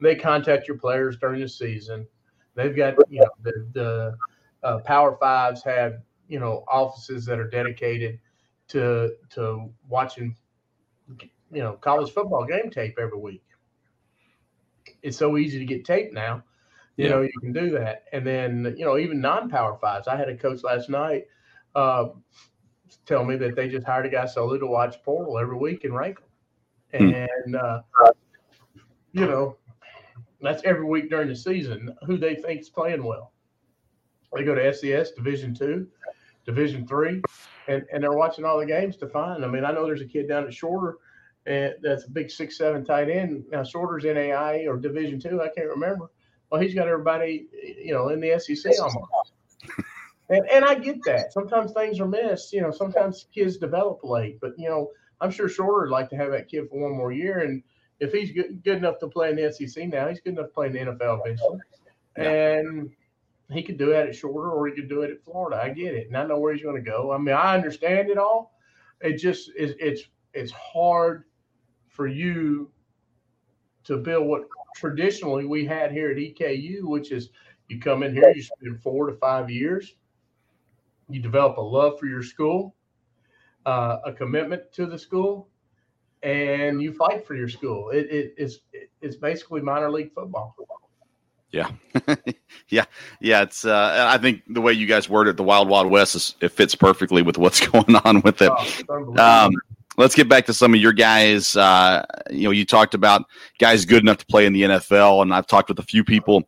they 0.00 0.14
contact 0.14 0.68
your 0.68 0.76
players 0.76 1.16
during 1.16 1.40
the 1.40 1.48
season. 1.48 2.06
They've 2.54 2.76
got 2.76 2.94
you 3.08 3.20
know 3.20 3.30
the, 3.42 3.66
the 3.72 4.16
uh, 4.62 4.78
Power 4.80 5.16
Fives 5.18 5.62
have 5.64 6.00
you 6.28 6.38
know 6.38 6.64
offices 6.68 7.24
that 7.26 7.38
are 7.38 7.48
dedicated 7.48 8.18
to 8.68 9.14
to 9.30 9.70
watching 9.88 10.36
you 11.54 11.62
know 11.62 11.74
college 11.74 12.12
football 12.12 12.44
game 12.44 12.70
tape 12.70 12.98
every 13.00 13.18
week. 13.18 13.44
It's 15.02 15.16
so 15.16 15.38
easy 15.38 15.58
to 15.58 15.64
get 15.64 15.84
tape 15.84 16.12
now. 16.12 16.42
You 16.96 17.04
yeah. 17.04 17.10
know, 17.10 17.22
you 17.22 17.40
can 17.40 17.52
do 17.52 17.70
that. 17.70 18.04
And 18.12 18.24
then, 18.24 18.74
you 18.78 18.84
know, 18.84 18.98
even 18.98 19.20
non-power 19.20 19.78
fives. 19.80 20.06
I 20.06 20.16
had 20.16 20.28
a 20.28 20.36
coach 20.36 20.62
last 20.62 20.88
night 20.88 21.24
uh, 21.74 22.06
tell 23.04 23.24
me 23.24 23.36
that 23.36 23.56
they 23.56 23.68
just 23.68 23.86
hired 23.86 24.06
a 24.06 24.08
guy 24.08 24.26
solely 24.26 24.58
to 24.60 24.66
watch 24.66 25.02
portal 25.02 25.38
every 25.38 25.56
week 25.56 25.84
and 25.84 25.94
rank 25.94 26.18
them. 26.92 27.08
Hmm. 27.08 27.14
And 27.14 27.56
uh, 27.56 27.82
you 29.12 29.26
know, 29.26 29.56
that's 30.40 30.62
every 30.64 30.84
week 30.84 31.10
during 31.10 31.28
the 31.28 31.36
season. 31.36 31.94
Who 32.06 32.16
they 32.16 32.36
think 32.36 32.60
is 32.60 32.68
playing 32.68 33.02
well. 33.02 33.32
They 34.32 34.44
go 34.44 34.54
to 34.54 34.60
FCS 34.60 35.14
Division 35.16 35.54
Two, 35.54 35.88
Division 36.46 36.86
Three, 36.86 37.20
and 37.66 37.84
and 37.92 38.02
they're 38.02 38.12
watching 38.12 38.44
all 38.44 38.58
the 38.60 38.66
games 38.66 38.96
to 38.98 39.08
find. 39.08 39.44
I 39.44 39.48
mean, 39.48 39.64
I 39.64 39.72
know 39.72 39.86
there's 39.86 40.02
a 40.02 40.06
kid 40.06 40.28
down 40.28 40.44
at 40.44 40.54
Shorter 40.54 40.98
that's 41.46 42.04
a 42.04 42.10
big 42.10 42.30
six 42.30 42.56
seven 42.58 42.84
tight 42.84 43.08
end. 43.08 43.44
Now 43.50 43.64
Shorter's 43.64 44.04
NAI 44.04 44.66
or 44.66 44.76
Division 44.76 45.20
two, 45.20 45.42
I 45.42 45.48
can't 45.48 45.68
remember. 45.68 46.10
Well, 46.50 46.60
he's 46.60 46.74
got 46.74 46.88
everybody, 46.88 47.46
you 47.82 47.92
know, 47.92 48.08
in 48.08 48.20
the 48.20 48.38
SEC 48.38 48.72
almost. 48.80 49.32
and 50.28 50.48
and 50.50 50.64
I 50.64 50.74
get 50.74 51.02
that. 51.04 51.32
Sometimes 51.32 51.72
things 51.72 52.00
are 52.00 52.08
missed. 52.08 52.52
You 52.52 52.62
know, 52.62 52.70
sometimes 52.70 53.26
kids 53.34 53.56
develop 53.56 54.00
late, 54.02 54.38
but 54.40 54.52
you 54.58 54.68
know, 54.68 54.90
I'm 55.20 55.30
sure 55.30 55.48
Shorter 55.48 55.82
would 55.82 55.90
like 55.90 56.10
to 56.10 56.16
have 56.16 56.30
that 56.32 56.48
kid 56.48 56.68
for 56.70 56.80
one 56.80 56.96
more 56.96 57.12
year. 57.12 57.40
And 57.40 57.62
if 58.00 58.12
he's 58.12 58.32
good, 58.32 58.62
good 58.62 58.78
enough 58.78 58.98
to 59.00 59.08
play 59.08 59.30
in 59.30 59.36
the 59.36 59.52
SEC 59.52 59.88
now, 59.88 60.08
he's 60.08 60.20
good 60.20 60.34
enough 60.34 60.46
to 60.46 60.52
play 60.52 60.66
in 60.66 60.72
the 60.72 60.78
NFL 60.80 61.20
eventually. 61.24 61.58
Yeah. 62.16 62.58
And 62.58 62.90
he 63.50 63.62
could 63.62 63.78
do 63.78 63.90
it 63.90 64.08
at 64.08 64.14
Shorter 64.14 64.50
or 64.50 64.66
he 64.66 64.74
could 64.74 64.88
do 64.88 65.02
it 65.02 65.10
at 65.10 65.24
Florida. 65.24 65.60
I 65.62 65.70
get 65.70 65.94
it, 65.94 66.08
and 66.08 66.16
I 66.16 66.26
know 66.26 66.38
where 66.38 66.52
he's 66.54 66.62
going 66.62 66.82
to 66.82 66.90
go. 66.90 67.12
I 67.12 67.18
mean, 67.18 67.34
I 67.34 67.54
understand 67.54 68.10
it 68.10 68.18
all. 68.18 68.54
It 69.00 69.18
just 69.18 69.50
is. 69.56 69.74
It's 69.78 70.02
it's 70.32 70.52
hard 70.52 71.24
for 71.94 72.08
you 72.08 72.68
to 73.84 73.96
build 73.96 74.26
what 74.26 74.42
traditionally 74.74 75.44
we 75.44 75.64
had 75.64 75.92
here 75.92 76.10
at 76.10 76.16
EKU, 76.16 76.82
which 76.82 77.12
is 77.12 77.30
you 77.68 77.78
come 77.78 78.02
in 78.02 78.12
here, 78.12 78.32
you 78.34 78.42
spend 78.42 78.82
four 78.82 79.06
to 79.08 79.16
five 79.16 79.48
years, 79.48 79.94
you 81.08 81.20
develop 81.20 81.56
a 81.56 81.60
love 81.60 81.98
for 81.98 82.06
your 82.06 82.22
school, 82.22 82.74
uh, 83.64 83.98
a 84.04 84.12
commitment 84.12 84.72
to 84.72 84.86
the 84.86 84.98
school, 84.98 85.48
and 86.24 86.82
you 86.82 86.92
fight 86.92 87.24
for 87.24 87.36
your 87.36 87.48
school. 87.48 87.90
It, 87.90 88.10
it, 88.10 88.34
it's 88.36 88.58
it's 89.00 89.16
basically 89.16 89.60
minor 89.60 89.90
league 89.90 90.12
football. 90.12 90.56
Yeah, 91.52 91.70
yeah, 92.68 92.86
yeah. 93.20 93.42
It's 93.42 93.64
uh, 93.64 94.08
I 94.08 94.18
think 94.18 94.42
the 94.48 94.60
way 94.60 94.72
you 94.72 94.86
guys 94.86 95.08
word 95.08 95.28
it, 95.28 95.36
the 95.36 95.44
Wild 95.44 95.68
Wild 95.68 95.88
West, 95.88 96.16
is, 96.16 96.34
it 96.40 96.48
fits 96.48 96.74
perfectly 96.74 97.22
with 97.22 97.38
what's 97.38 97.64
going 97.68 97.94
on 98.04 98.22
with 98.22 98.42
it. 98.42 98.50
Oh, 98.88 99.16
um, 99.18 99.52
let's 99.96 100.14
get 100.14 100.28
back 100.28 100.46
to 100.46 100.54
some 100.54 100.74
of 100.74 100.80
your 100.80 100.92
guys. 100.92 101.56
Uh, 101.56 102.04
you 102.30 102.44
know, 102.44 102.50
you 102.50 102.64
talked 102.64 102.94
about 102.94 103.24
guys 103.58 103.84
good 103.84 104.02
enough 104.02 104.18
to 104.18 104.26
play 104.26 104.46
in 104.46 104.52
the 104.52 104.62
NFL, 104.62 105.22
and 105.22 105.34
I've 105.34 105.46
talked 105.46 105.68
with 105.68 105.78
a 105.78 105.84
few 105.84 106.04
people 106.04 106.44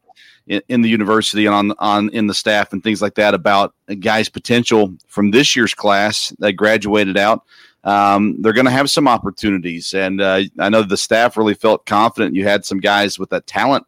in, 0.47 0.63
in, 0.69 0.83
the 0.83 0.89
university 0.89 1.47
and 1.47 1.55
on 1.55 1.73
on 1.79 2.09
in 2.11 2.27
the 2.27 2.35
staff 2.35 2.73
and 2.73 2.83
things 2.83 3.03
like 3.03 3.15
that 3.15 3.35
about 3.35 3.75
guys' 4.01 4.29
potential 4.29 4.95
from 5.07 5.31
this 5.31 5.57
year's 5.57 5.75
class 5.75 6.33
that 6.39 6.55
graduated 6.55 7.17
out. 7.17 7.43
Um, 7.85 8.41
they're 8.43 8.53
going 8.53 8.67
to 8.67 8.73
have 8.73 8.91
some 8.91 9.07
opportunities, 9.07 9.95
and 9.95 10.21
uh, 10.21 10.43
I 10.59 10.69
know 10.69 10.83
the 10.83 10.97
staff 10.97 11.37
really 11.37 11.55
felt 11.55 11.87
confident. 11.87 12.35
You 12.35 12.45
had 12.45 12.65
some 12.65 12.81
guys 12.81 13.19
with 13.19 13.31
that 13.31 13.47
talent 13.47 13.87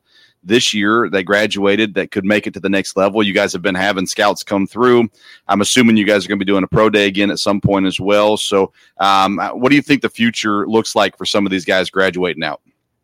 this 0.49 0.75
year 0.75 1.09
that 1.11 1.25
graduated 1.25 1.95
that 1.95 2.11
could 2.11 2.25
make 2.25 2.47
it 2.47 2.55
to 2.55 2.61
the 2.61 2.69
next 2.69 2.97
level. 2.97 3.23
You 3.23 3.33
guys 3.33 3.53
have 3.53 3.63
been 3.63 3.75
having 3.75 4.07
scouts 4.07 4.43
come 4.43 4.67
through. 4.67 5.09
I'm 5.47 5.61
assuming 5.61 5.97
you 5.97 6.07
guys 6.07 6.25
are 6.25 6.29
going 6.29 6.39
to 6.39 6.45
be 6.45 6.51
doing 6.51 6.65
a 6.65 6.69
pro 6.69 6.91
day 6.91 7.07
again 7.07 7.31
at 7.31 7.39
some 7.39 7.61
point 7.61 7.87
as 7.87 8.01
well. 8.01 8.37
So, 8.37 8.73
um, 8.99 9.39
what 9.53 9.71
do 9.71 9.77
you 9.77 9.83
think 9.83 10.03
the 10.03 10.09
future 10.09 10.67
looks 10.67 10.95
like 10.97 11.17
for 11.17 11.25
some 11.25 11.47
of 11.47 11.53
these 11.53 11.65
guys 11.65 11.91
graduating 11.91 12.43
out? 12.43 12.61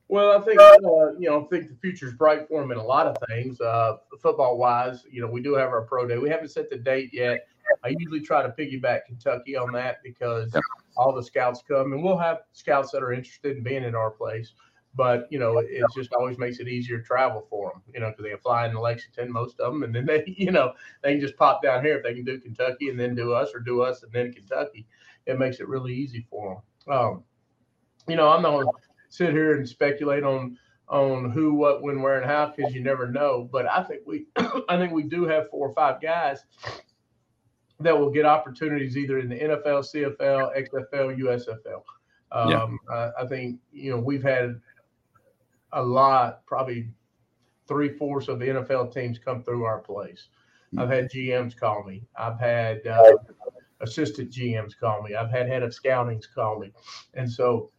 Well, 0.09 0.39
I 0.39 0.45
think 0.45 0.61
uh, 0.61 0.77
you 1.19 1.29
know, 1.31 1.45
I 1.45 1.49
think 1.49 1.69
the 1.69 1.77
future 1.81 2.07
is 2.07 2.15
bright 2.15 2.47
for 2.49 2.61
them 2.61 2.71
in 2.71 2.79
a 2.79 2.85
lot 2.85 3.07
of 3.07 3.17
things. 3.29 3.61
Uh, 3.61 3.97
football 4.21 4.59
wise, 4.59 5.05
you 5.11 5.21
know, 5.21 5.29
we 5.29 5.43
do 5.43 5.55
have 5.55 5.69
our 5.69 5.83
pro 5.83 6.07
day. 6.07 6.19
We 6.19 6.29
haven't 6.29 6.49
set 6.49 6.71
the 6.71 6.77
date 6.77 7.11
yet. 7.13 7.47
I 7.83 7.89
usually 7.99 8.21
try 8.21 8.43
to 8.43 8.51
piggyback 8.51 9.07
Kentucky 9.07 9.57
on 9.57 9.73
that 9.73 10.03
because 10.03 10.55
all 10.97 11.15
the 11.15 11.23
scouts 11.23 11.63
come, 11.67 11.93
and 11.93 12.03
we'll 12.03 12.19
have 12.19 12.41
scouts 12.53 12.91
that 12.93 13.03
are 13.03 13.13
interested 13.13 13.57
in 13.57 13.63
being 13.63 13.85
in 13.85 13.95
our 13.95 14.11
place 14.11 14.53
but 14.95 15.27
you 15.31 15.39
know 15.39 15.59
it 15.59 15.83
just 15.95 16.13
always 16.13 16.39
makes 16.39 16.59
it 16.59 16.69
easier 16.69 16.99
to 16.99 17.05
travel 17.05 17.47
for 17.51 17.73
them 17.73 17.83
you 17.93 18.01
know 18.01 18.11
because 18.11 18.25
they 18.25 18.37
fly 18.43 18.67
into 18.67 18.81
lexington 18.81 19.31
most 19.31 19.59
of 19.61 19.73
them 19.73 19.83
and 19.83 19.95
then 19.95 20.07
they 20.07 20.25
you 20.27 20.51
know 20.51 20.73
they 21.03 21.13
can 21.13 21.21
just 21.21 21.37
pop 21.37 21.63
down 21.63 21.85
here 21.85 21.97
if 21.97 22.03
they 22.03 22.15
can 22.15 22.25
do 22.25 22.39
kentucky 22.39 22.89
and 22.89 22.99
then 22.99 23.15
do 23.15 23.33
us 23.33 23.51
or 23.55 23.61
do 23.61 23.83
us 23.83 24.03
and 24.03 24.13
then 24.13 24.33
kentucky. 24.33 24.87
It 25.27 25.39
makes 25.39 25.59
it 25.59 25.69
really 25.69 25.95
easy 25.95 26.27
for 26.29 26.63
them 26.87 26.95
um, 26.95 27.25
you 28.07 28.17
know 28.17 28.29
i'm 28.29 28.43
not 28.43 28.51
going 28.51 28.67
to 28.67 28.73
sit 29.09 29.31
here 29.31 29.57
and 29.57 29.69
speculate 29.69 30.23
on 30.23 30.59
on 30.89 31.31
who 31.31 31.55
what 31.55 31.83
when 31.83 32.03
where 32.03 32.21
and 32.21 32.31
how 32.31 32.53
because 32.55 32.75
you 32.75 32.83
never 32.83 33.11
know 33.11 33.49
but 33.51 33.67
i 33.67 33.83
think 33.83 34.03
we 34.07 34.27
i 34.69 34.77
think 34.77 34.93
we 34.93 35.03
do 35.03 35.25
have 35.25 35.49
four 35.51 35.69
or 35.69 35.75
five 35.75 36.01
guys 36.01 36.45
that 37.81 37.99
will 37.99 38.11
get 38.11 38.27
opportunities 38.27 38.97
either 38.99 39.19
in 39.19 39.31
the 39.31 39.39
nfl 39.39 39.83
cfl 39.83 40.55
xfl 40.55 41.19
usfl 41.19 41.83
um, 42.33 42.51
yeah. 42.51 42.67
I, 42.95 43.23
I 43.23 43.27
think 43.27 43.61
you 43.73 43.93
know 43.93 43.99
we've 43.99 44.23
had 44.23 44.61
a 45.75 45.83
lot, 45.83 46.47
probably 46.47 46.89
three 47.67 47.91
fourths 47.91 48.29
of 48.29 48.39
the 48.39 48.47
NFL 48.47 48.93
teams 48.93 49.19
come 49.19 49.43
through 49.43 49.65
our 49.65 49.79
place. 49.79 50.29
I've 50.77 50.91
had 50.91 51.11
GMs 51.11 51.57
call 51.57 51.85
me. 51.85 52.03
I've 52.19 52.39
had 52.41 52.85
uh, 52.87 53.13
assistant 53.81 54.31
GMs 54.33 54.73
call 54.79 55.03
me. 55.03 55.15
I've 55.15 55.31
had 55.31 55.47
head 55.47 55.63
of 55.63 55.73
scoutings 55.73 56.27
call 56.27 56.59
me, 56.59 56.73
and 57.15 57.31
so 57.31 57.71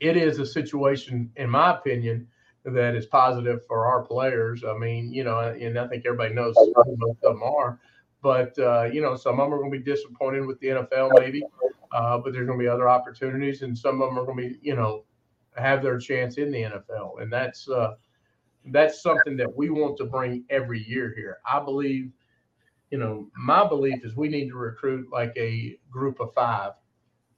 it 0.00 0.16
is 0.16 0.38
a 0.38 0.46
situation, 0.46 1.30
in 1.36 1.48
my 1.48 1.76
opinion, 1.76 2.26
that 2.64 2.96
is 2.96 3.06
positive 3.06 3.64
for 3.66 3.86
our 3.86 4.02
players. 4.02 4.64
I 4.64 4.76
mean, 4.76 5.12
you 5.12 5.22
know, 5.22 5.38
and 5.38 5.78
I 5.78 5.86
think 5.86 6.04
everybody 6.04 6.34
knows 6.34 6.54
most 6.56 7.18
of 7.22 7.34
them 7.34 7.42
are. 7.42 7.78
But 8.20 8.58
uh, 8.58 8.84
you 8.92 9.00
know, 9.00 9.14
some 9.14 9.38
of 9.38 9.46
them 9.46 9.54
are 9.54 9.58
going 9.58 9.70
to 9.70 9.78
be 9.78 9.84
disappointed 9.84 10.44
with 10.44 10.58
the 10.60 10.68
NFL, 10.68 11.10
maybe. 11.20 11.42
Uh, 11.92 12.18
but 12.18 12.32
there's 12.32 12.46
going 12.46 12.58
to 12.58 12.62
be 12.62 12.68
other 12.68 12.88
opportunities, 12.88 13.62
and 13.62 13.78
some 13.78 14.02
of 14.02 14.08
them 14.08 14.18
are 14.18 14.24
going 14.24 14.36
to 14.36 14.48
be, 14.50 14.58
you 14.60 14.74
know, 14.74 15.04
have 15.56 15.82
their 15.82 15.98
chance 15.98 16.36
in 16.38 16.50
the 16.50 16.62
NFL, 16.62 17.20
and 17.22 17.32
that's 17.32 17.68
uh, 17.68 17.94
that's 18.66 19.02
something 19.02 19.36
that 19.36 19.54
we 19.54 19.70
want 19.70 19.96
to 19.98 20.04
bring 20.04 20.44
every 20.50 20.82
year 20.82 21.12
here. 21.16 21.38
I 21.44 21.60
believe 21.60 22.10
you 22.90 22.98
know, 22.98 23.28
my 23.36 23.66
belief 23.66 24.04
is 24.04 24.14
we 24.16 24.28
need 24.28 24.48
to 24.48 24.56
recruit 24.56 25.08
like 25.12 25.32
a 25.36 25.76
group 25.90 26.20
of 26.20 26.32
5 26.34 26.72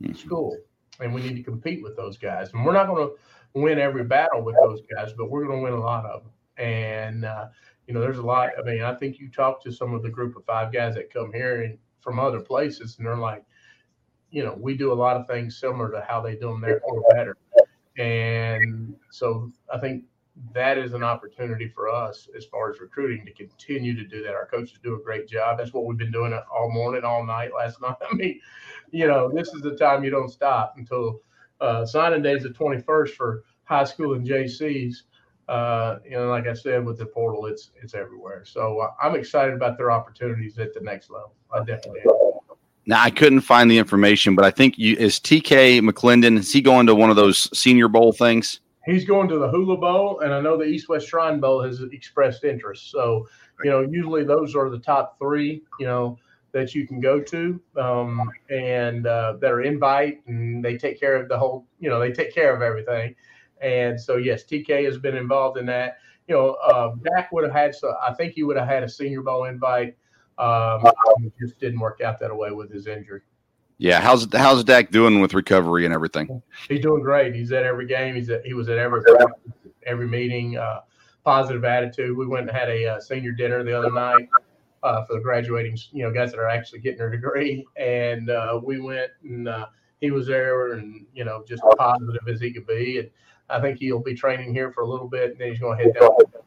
Mhm. 0.03 0.17
school, 0.17 0.57
and 1.01 1.15
we 1.15 1.23
need 1.23 1.37
to 1.37 1.43
compete 1.43 1.83
with 1.83 1.97
those 1.97 2.19
guys. 2.19 2.53
And 2.53 2.65
we're 2.65 2.73
not 2.73 2.87
going 2.87 3.09
to 3.09 3.15
win 3.59 3.79
every 3.79 4.05
battle 4.05 4.43
with 4.43 4.57
those 4.57 4.83
guys, 4.95 5.13
but 5.15 5.31
we're 5.31 5.47
going 5.47 5.59
to 5.59 5.63
win 5.65 5.73
a 5.73 5.81
lot 5.81 6.05
of 6.05 6.23
them. 6.23 6.33
And 6.59 7.25
uh, 7.25 7.49
you 7.87 7.95
know, 7.95 8.01
there's 8.01 8.19
a 8.19 8.23
lot. 8.23 8.51
I 8.59 8.63
mean, 8.63 8.83
I 8.83 8.95
think 8.95 9.19
you 9.19 9.31
talk 9.31 9.63
to 9.63 9.73
some 9.73 9.95
of 9.95 10.03
the 10.03 10.11
group 10.11 10.37
of 10.37 10.45
five 10.45 10.71
guys 10.71 10.95
that 10.97 11.11
come 11.13 11.33
here 11.33 11.63
and 11.63 11.79
from 12.01 12.19
other 12.19 12.41
places, 12.41 12.99
and 12.99 13.07
they're 13.07 13.17
like, 13.17 13.45
you 14.31 14.45
know, 14.45 14.55
we 14.61 14.77
do 14.77 14.93
a 14.93 14.95
lot 14.95 15.17
of 15.17 15.27
things 15.27 15.59
similar 15.59 15.91
to 15.91 16.03
how 16.03 16.21
they 16.21 16.35
do 16.35 16.49
them 16.49 16.61
there 16.61 16.81
or 16.83 17.03
better. 17.15 17.39
And 17.99 18.95
so 19.11 19.53
I 19.73 19.79
think 19.79 20.05
that 20.55 20.79
is 20.79 20.93
an 20.93 21.03
opportunity 21.03 21.69
for 21.69 21.89
us 21.89 22.29
as 22.37 22.45
far 22.45 22.71
as 22.71 22.81
recruiting 22.81 23.27
to 23.27 23.33
continue 23.33 23.95
to 23.97 24.05
do 24.05 24.23
that. 24.23 24.35
Our 24.35 24.47
coaches 24.47 24.79
do 24.83 24.95
a 24.95 25.03
great 25.03 25.29
job. 25.29 25.59
That's 25.59 25.73
what 25.73 25.85
we've 25.85 25.99
been 25.99 26.13
doing 26.13 26.39
all 26.53 26.71
morning, 26.71 27.03
all 27.05 27.27
night, 27.27 27.51
last 27.57 27.81
night. 27.83 27.97
I 28.09 28.15
mean, 28.15 28.41
you 28.91 29.07
know, 29.07 29.31
this 29.33 29.49
is 29.49 29.63
the 29.63 29.77
time 29.77 30.05
you 30.05 30.11
don't 30.11 30.31
stop 30.31 30.75
until 30.77 31.21
uh, 31.61 31.85
signing 31.85 32.23
day 32.23 32.35
is 32.35 32.45
the 32.45 32.51
21st 32.51 33.11
for 33.11 33.45
high 33.65 33.85
school 33.85 34.15
and 34.15 34.27
JCs. 34.27 34.95
Uh, 35.49 35.99
you 36.05 36.13
know, 36.13 36.29
like 36.29 36.47
I 36.47 36.53
said, 36.53 36.85
with 36.85 36.99
the 36.99 37.07
portal, 37.07 37.47
it's 37.47 37.71
it's 37.83 37.95
everywhere. 37.95 38.45
So 38.45 38.81
uh, 38.81 38.91
I'm 39.03 39.17
excited 39.17 39.55
about 39.55 39.79
their 39.79 39.91
opportunities 39.91 40.59
at 40.59 40.75
the 40.75 40.81
next 40.81 41.11
level. 41.11 41.35
I 41.53 41.61
definitely 41.61 42.01
am. 42.03 42.28
Now 42.89 43.03
I 43.03 43.11
couldn't 43.11 43.43
find 43.43 43.71
the 43.71 43.77
information, 43.77 44.35
but 44.35 44.47
I 44.47 44.51
think 44.51 44.79
you 44.79 44.97
is 44.97 45.21
TK 45.21 45.81
McClendon. 45.83 46.39
Is 46.39 46.51
he 46.51 46.63
going 46.63 46.87
to 46.87 46.95
one 46.95 47.11
of 47.11 47.17
those 47.17 47.51
Senior 47.57 47.87
Bowl 47.87 48.13
things? 48.13 48.61
He's 48.87 49.05
going 49.05 49.29
to 49.29 49.39
the 49.39 49.51
Hula 49.51 49.77
Bowl, 49.77 50.21
and 50.21 50.33
I 50.33 50.41
know 50.41 50.57
the 50.57 50.65
East 50.65 50.89
West 50.89 51.07
Shrine 51.07 51.39
Bowl 51.39 51.63
has 51.63 51.83
expressed 51.93 52.45
interest. 52.45 52.91
So, 52.91 53.29
you 53.63 53.71
know, 53.71 53.83
usually 53.83 54.25
those 54.25 54.55
are 54.55 54.71
the 54.71 54.79
top 54.79 55.19
three, 55.19 55.63
you 55.79 55.85
know, 55.85 56.17
that 56.53 56.75
you 56.75 56.87
can 56.87 56.99
go 56.99 57.21
to, 57.21 57.61
um, 57.77 58.31
and 58.49 59.07
uh, 59.07 59.35
that 59.43 59.53
are 59.53 59.61
invite, 59.61 60.23
and 60.27 60.65
they 60.65 60.79
take 60.79 60.99
care 60.99 61.15
of 61.15 61.29
the 61.29 61.39
whole, 61.39 61.67
you 61.81 61.91
know, 61.91 62.01
they 62.01 62.11
take 62.11 62.35
care 62.35 62.57
of 62.57 62.63
everything. 62.63 63.15
And 63.61 64.01
so, 64.01 64.17
yes, 64.17 64.45
TK 64.45 64.87
has 64.87 64.97
been 64.97 65.15
involved 65.15 65.59
in 65.59 65.67
that. 65.67 65.99
You 66.27 66.37
know, 66.37 66.51
uh, 66.55 66.95
Dak 67.03 67.31
would 67.33 67.45
have 67.45 67.53
had, 67.53 67.75
so 67.75 67.95
I 68.03 68.15
think 68.15 68.33
he 68.33 68.45
would 68.45 68.57
have 68.57 68.69
had 68.69 68.83
a 68.83 68.89
Senior 68.89 69.21
Bowl 69.21 69.45
invite. 69.45 69.95
Um, 70.39 70.87
it 71.25 71.33
just 71.41 71.59
didn't 71.59 71.81
work 71.81 72.01
out 72.01 72.21
that 72.21 72.37
way 72.37 72.51
with 72.51 72.73
his 72.73 72.87
injury. 72.87 73.23
Yeah, 73.79 74.01
how's 74.01 74.27
how's 74.33 74.65
Dak 74.65 74.91
doing 74.91 75.21
with 75.21 75.35
recovery 75.35 75.85
and 75.85 75.95
everything? 75.95 76.43
He's 76.69 76.81
doing 76.81 77.03
great. 77.03 77.35
He's 77.35 77.53
at 77.53 77.65
every 77.65 77.87
game. 77.87 78.17
He's 78.17 78.29
at, 78.29 78.45
he 78.45 78.55
was 78.55 78.69
at 78.69 78.79
every 78.79 79.03
every 79.87 80.09
meeting. 80.09 80.57
Uh, 80.57 80.81
positive 81.25 81.65
attitude. 81.65 82.17
We 82.17 82.27
went 82.27 82.49
and 82.49 82.57
had 82.57 82.71
a 82.71 82.87
uh, 82.87 83.01
senior 83.01 83.33
dinner 83.33 83.63
the 83.63 83.79
other 83.79 83.93
night 83.93 84.29
uh, 84.83 85.05
for 85.05 85.15
the 85.15 85.21
graduating, 85.21 85.77
you 85.93 86.03
know, 86.03 86.11
guys 86.11 86.31
that 86.31 86.39
are 86.39 86.49
actually 86.49 86.81
getting 86.81 86.99
their 86.99 87.11
degree, 87.11 87.67
and 87.77 88.31
uh, 88.31 88.61
we 88.63 88.81
went 88.81 89.11
and 89.23 89.49
uh, 89.49 89.67
he 90.01 90.11
was 90.11 90.27
there, 90.27 90.73
and 90.73 91.07
you 91.15 91.25
know, 91.25 91.45
just 91.47 91.63
positive 91.77 92.27
as 92.29 92.41
he 92.41 92.53
could 92.53 92.67
be. 92.67 92.99
And 92.99 93.11
I 93.51 93.61
think 93.61 93.79
he'll 93.79 94.03
be 94.03 94.15
training 94.15 94.55
here 94.55 94.73
for 94.73 94.83
a 94.83 94.89
little 94.89 95.09
bit, 95.09 95.33
and 95.33 95.41
then 95.41 95.51
he's 95.51 95.61
going 95.61 95.79
to 95.79 95.85
head 95.85 95.95
down 95.95 96.11
somewhere. 96.19 96.38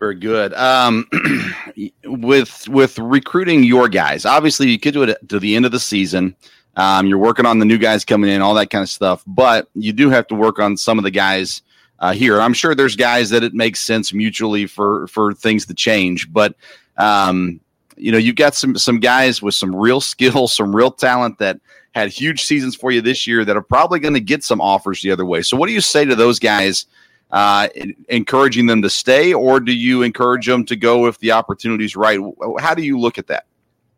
Very 0.00 0.14
good. 0.14 0.54
Um, 0.54 1.06
with 2.04 2.66
with 2.68 2.98
recruiting 2.98 3.62
your 3.62 3.86
guys, 3.86 4.24
obviously 4.24 4.70
you 4.70 4.80
could 4.80 4.94
do 4.94 5.02
it 5.02 5.28
to 5.28 5.38
the 5.38 5.54
end 5.54 5.66
of 5.66 5.72
the 5.72 5.78
season. 5.78 6.34
Um, 6.76 7.06
you're 7.06 7.18
working 7.18 7.44
on 7.44 7.58
the 7.58 7.66
new 7.66 7.76
guys 7.76 8.04
coming 8.04 8.30
in, 8.30 8.40
all 8.40 8.54
that 8.54 8.70
kind 8.70 8.82
of 8.82 8.88
stuff. 8.88 9.22
But 9.26 9.68
you 9.74 9.92
do 9.92 10.08
have 10.08 10.26
to 10.28 10.34
work 10.34 10.58
on 10.58 10.78
some 10.78 10.96
of 10.96 11.04
the 11.04 11.10
guys 11.10 11.60
uh, 11.98 12.12
here. 12.12 12.40
I'm 12.40 12.54
sure 12.54 12.74
there's 12.74 12.96
guys 12.96 13.28
that 13.28 13.42
it 13.44 13.52
makes 13.52 13.82
sense 13.82 14.14
mutually 14.14 14.66
for 14.66 15.06
for 15.08 15.34
things 15.34 15.66
to 15.66 15.74
change. 15.74 16.32
But 16.32 16.54
um, 16.96 17.60
you 17.98 18.10
know, 18.10 18.18
you've 18.18 18.36
got 18.36 18.54
some 18.54 18.78
some 18.78 19.00
guys 19.00 19.42
with 19.42 19.54
some 19.54 19.76
real 19.76 20.00
skill, 20.00 20.48
some 20.48 20.74
real 20.74 20.90
talent 20.90 21.38
that 21.40 21.60
had 21.92 22.08
huge 22.08 22.44
seasons 22.44 22.74
for 22.74 22.90
you 22.90 23.02
this 23.02 23.26
year 23.26 23.44
that 23.44 23.56
are 23.56 23.62
probably 23.62 24.00
going 24.00 24.14
to 24.14 24.20
get 24.20 24.44
some 24.44 24.62
offers 24.62 25.02
the 25.02 25.10
other 25.10 25.26
way. 25.26 25.42
So, 25.42 25.58
what 25.58 25.66
do 25.66 25.74
you 25.74 25.82
say 25.82 26.06
to 26.06 26.14
those 26.14 26.38
guys? 26.38 26.86
Uh, 27.32 27.68
encouraging 28.08 28.66
them 28.66 28.82
to 28.82 28.90
stay, 28.90 29.32
or 29.32 29.60
do 29.60 29.72
you 29.72 30.02
encourage 30.02 30.46
them 30.46 30.64
to 30.66 30.76
go 30.76 31.06
if 31.06 31.18
the 31.18 31.32
opportunity 31.32 31.84
is 31.84 31.96
right? 31.96 32.18
How 32.58 32.74
do 32.74 32.82
you 32.82 32.98
look 32.98 33.18
at 33.18 33.26
that? 33.28 33.46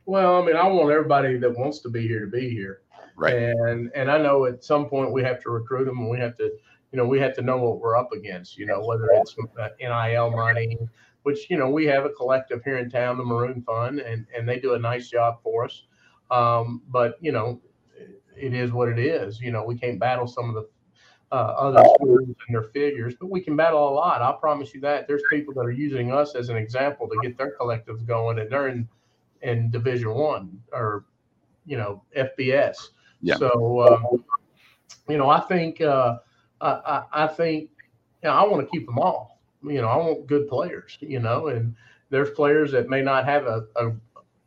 Well, 0.05 0.43
I 0.43 0.47
mean, 0.47 0.57
I 0.57 0.67
want 0.67 0.91
everybody 0.91 1.39
that 1.39 1.57
wants 1.57 1.81
to 1.81 1.89
be 1.89 2.07
here 2.07 2.21
to 2.21 2.31
be 2.31 2.51
here, 2.51 2.83
right? 3.17 3.35
And 3.35 3.91
and 3.95 4.11
I 4.11 4.19
know 4.19 4.47
at 4.47 4.65
some 4.65 4.87
point 4.87 5.13
we 5.13 5.23
have 5.23 5.41
to 5.43 5.51
recruit 5.51 5.87
them, 5.87 5.99
and 5.99 6.11
we 6.11 6.19
have 6.19 6.37
to, 6.39 6.45
you 6.45 6.99
know, 6.99 7.07
we 7.07 7.21
have 7.21 7.35
to 7.37 7.43
know 7.43 7.57
what 7.57 7.79
we're 7.79 7.97
up 7.97 8.13
against. 8.13 8.59
You 8.59 8.67
know, 8.67 8.85
whether 8.85 9.09
it's 9.13 9.35
uh, 9.59 9.69
NIL 9.81 10.31
money, 10.33 10.77
which 11.23 11.49
you 11.49 11.57
know 11.57 11.71
we 11.71 11.87
have 11.87 12.05
a 12.05 12.11
collective 12.11 12.63
here 12.65 12.79
in 12.79 12.91
town, 12.91 13.17
the 13.17 13.25
Maroon 13.25 13.63
Fund, 13.63 14.01
and 14.01 14.27
and 14.37 14.49
they 14.49 14.59
do 14.59 14.75
a 14.75 14.79
nice 14.79 15.09
job 15.09 15.39
for 15.43 15.65
us. 15.65 15.85
Um, 16.31 16.83
but 16.89 17.17
you 17.21 17.33
know, 17.33 17.61
it 18.37 18.55
is 18.55 18.73
what 18.73 18.89
it 18.89 18.99
is. 18.99 19.41
You 19.41 19.53
know, 19.53 19.65
we 19.65 19.79
can't 19.79 20.01
battle 20.01 20.27
some 20.27 20.49
of 20.49 20.55
the 20.55 20.69
uh, 21.33 21.55
other 21.57 21.83
schools 21.95 22.21
and 22.27 22.55
their 22.55 22.65
figures, 22.65 23.15
but 23.19 23.31
we 23.31 23.41
can 23.41 23.57
battle 23.57 23.89
a 23.89 23.91
lot. 23.91 24.21
I 24.21 24.33
promise 24.39 24.75
you 24.75 24.83
that. 24.83 25.09
There's 25.09 25.23
people 25.31 25.55
that 25.55 25.63
are 25.63 25.71
using 25.71 26.13
us 26.13 26.35
as 26.35 26.51
an 26.51 26.59
example 26.59 27.09
to 27.09 27.17
get 27.23 27.39
their 27.39 27.57
collectives 27.59 28.07
going, 28.07 28.39
and 28.39 28.51
they're 28.51 28.69
in 28.69 28.87
in 29.41 29.71
Division 29.71 30.11
One 30.11 30.61
or 30.73 31.07
you 31.65 31.79
know 31.79 32.03
FBS. 32.15 32.91
Yeah. 33.23 33.37
So 33.37 33.81
um, 33.81 34.25
you 35.09 35.17
know, 35.17 35.31
I 35.31 35.41
think 35.41 35.81
uh, 35.81 36.19
I, 36.61 37.03
I 37.11 37.27
think 37.29 37.71
you 38.23 38.29
know, 38.29 38.35
I 38.35 38.45
want 38.45 38.67
to 38.67 38.71
keep 38.71 38.85
them 38.85 38.99
all. 38.99 39.41
You 39.65 39.81
know, 39.81 39.89
I 39.89 39.97
want 39.97 40.27
good 40.27 40.49
players. 40.49 40.99
You 41.01 41.21
know, 41.21 41.47
and 41.47 41.75
there's 42.11 42.31
players 42.31 42.73
that 42.73 42.91
may 42.91 43.01
not 43.01 43.25
have 43.25 43.47
a, 43.47 43.65
a 43.77 43.93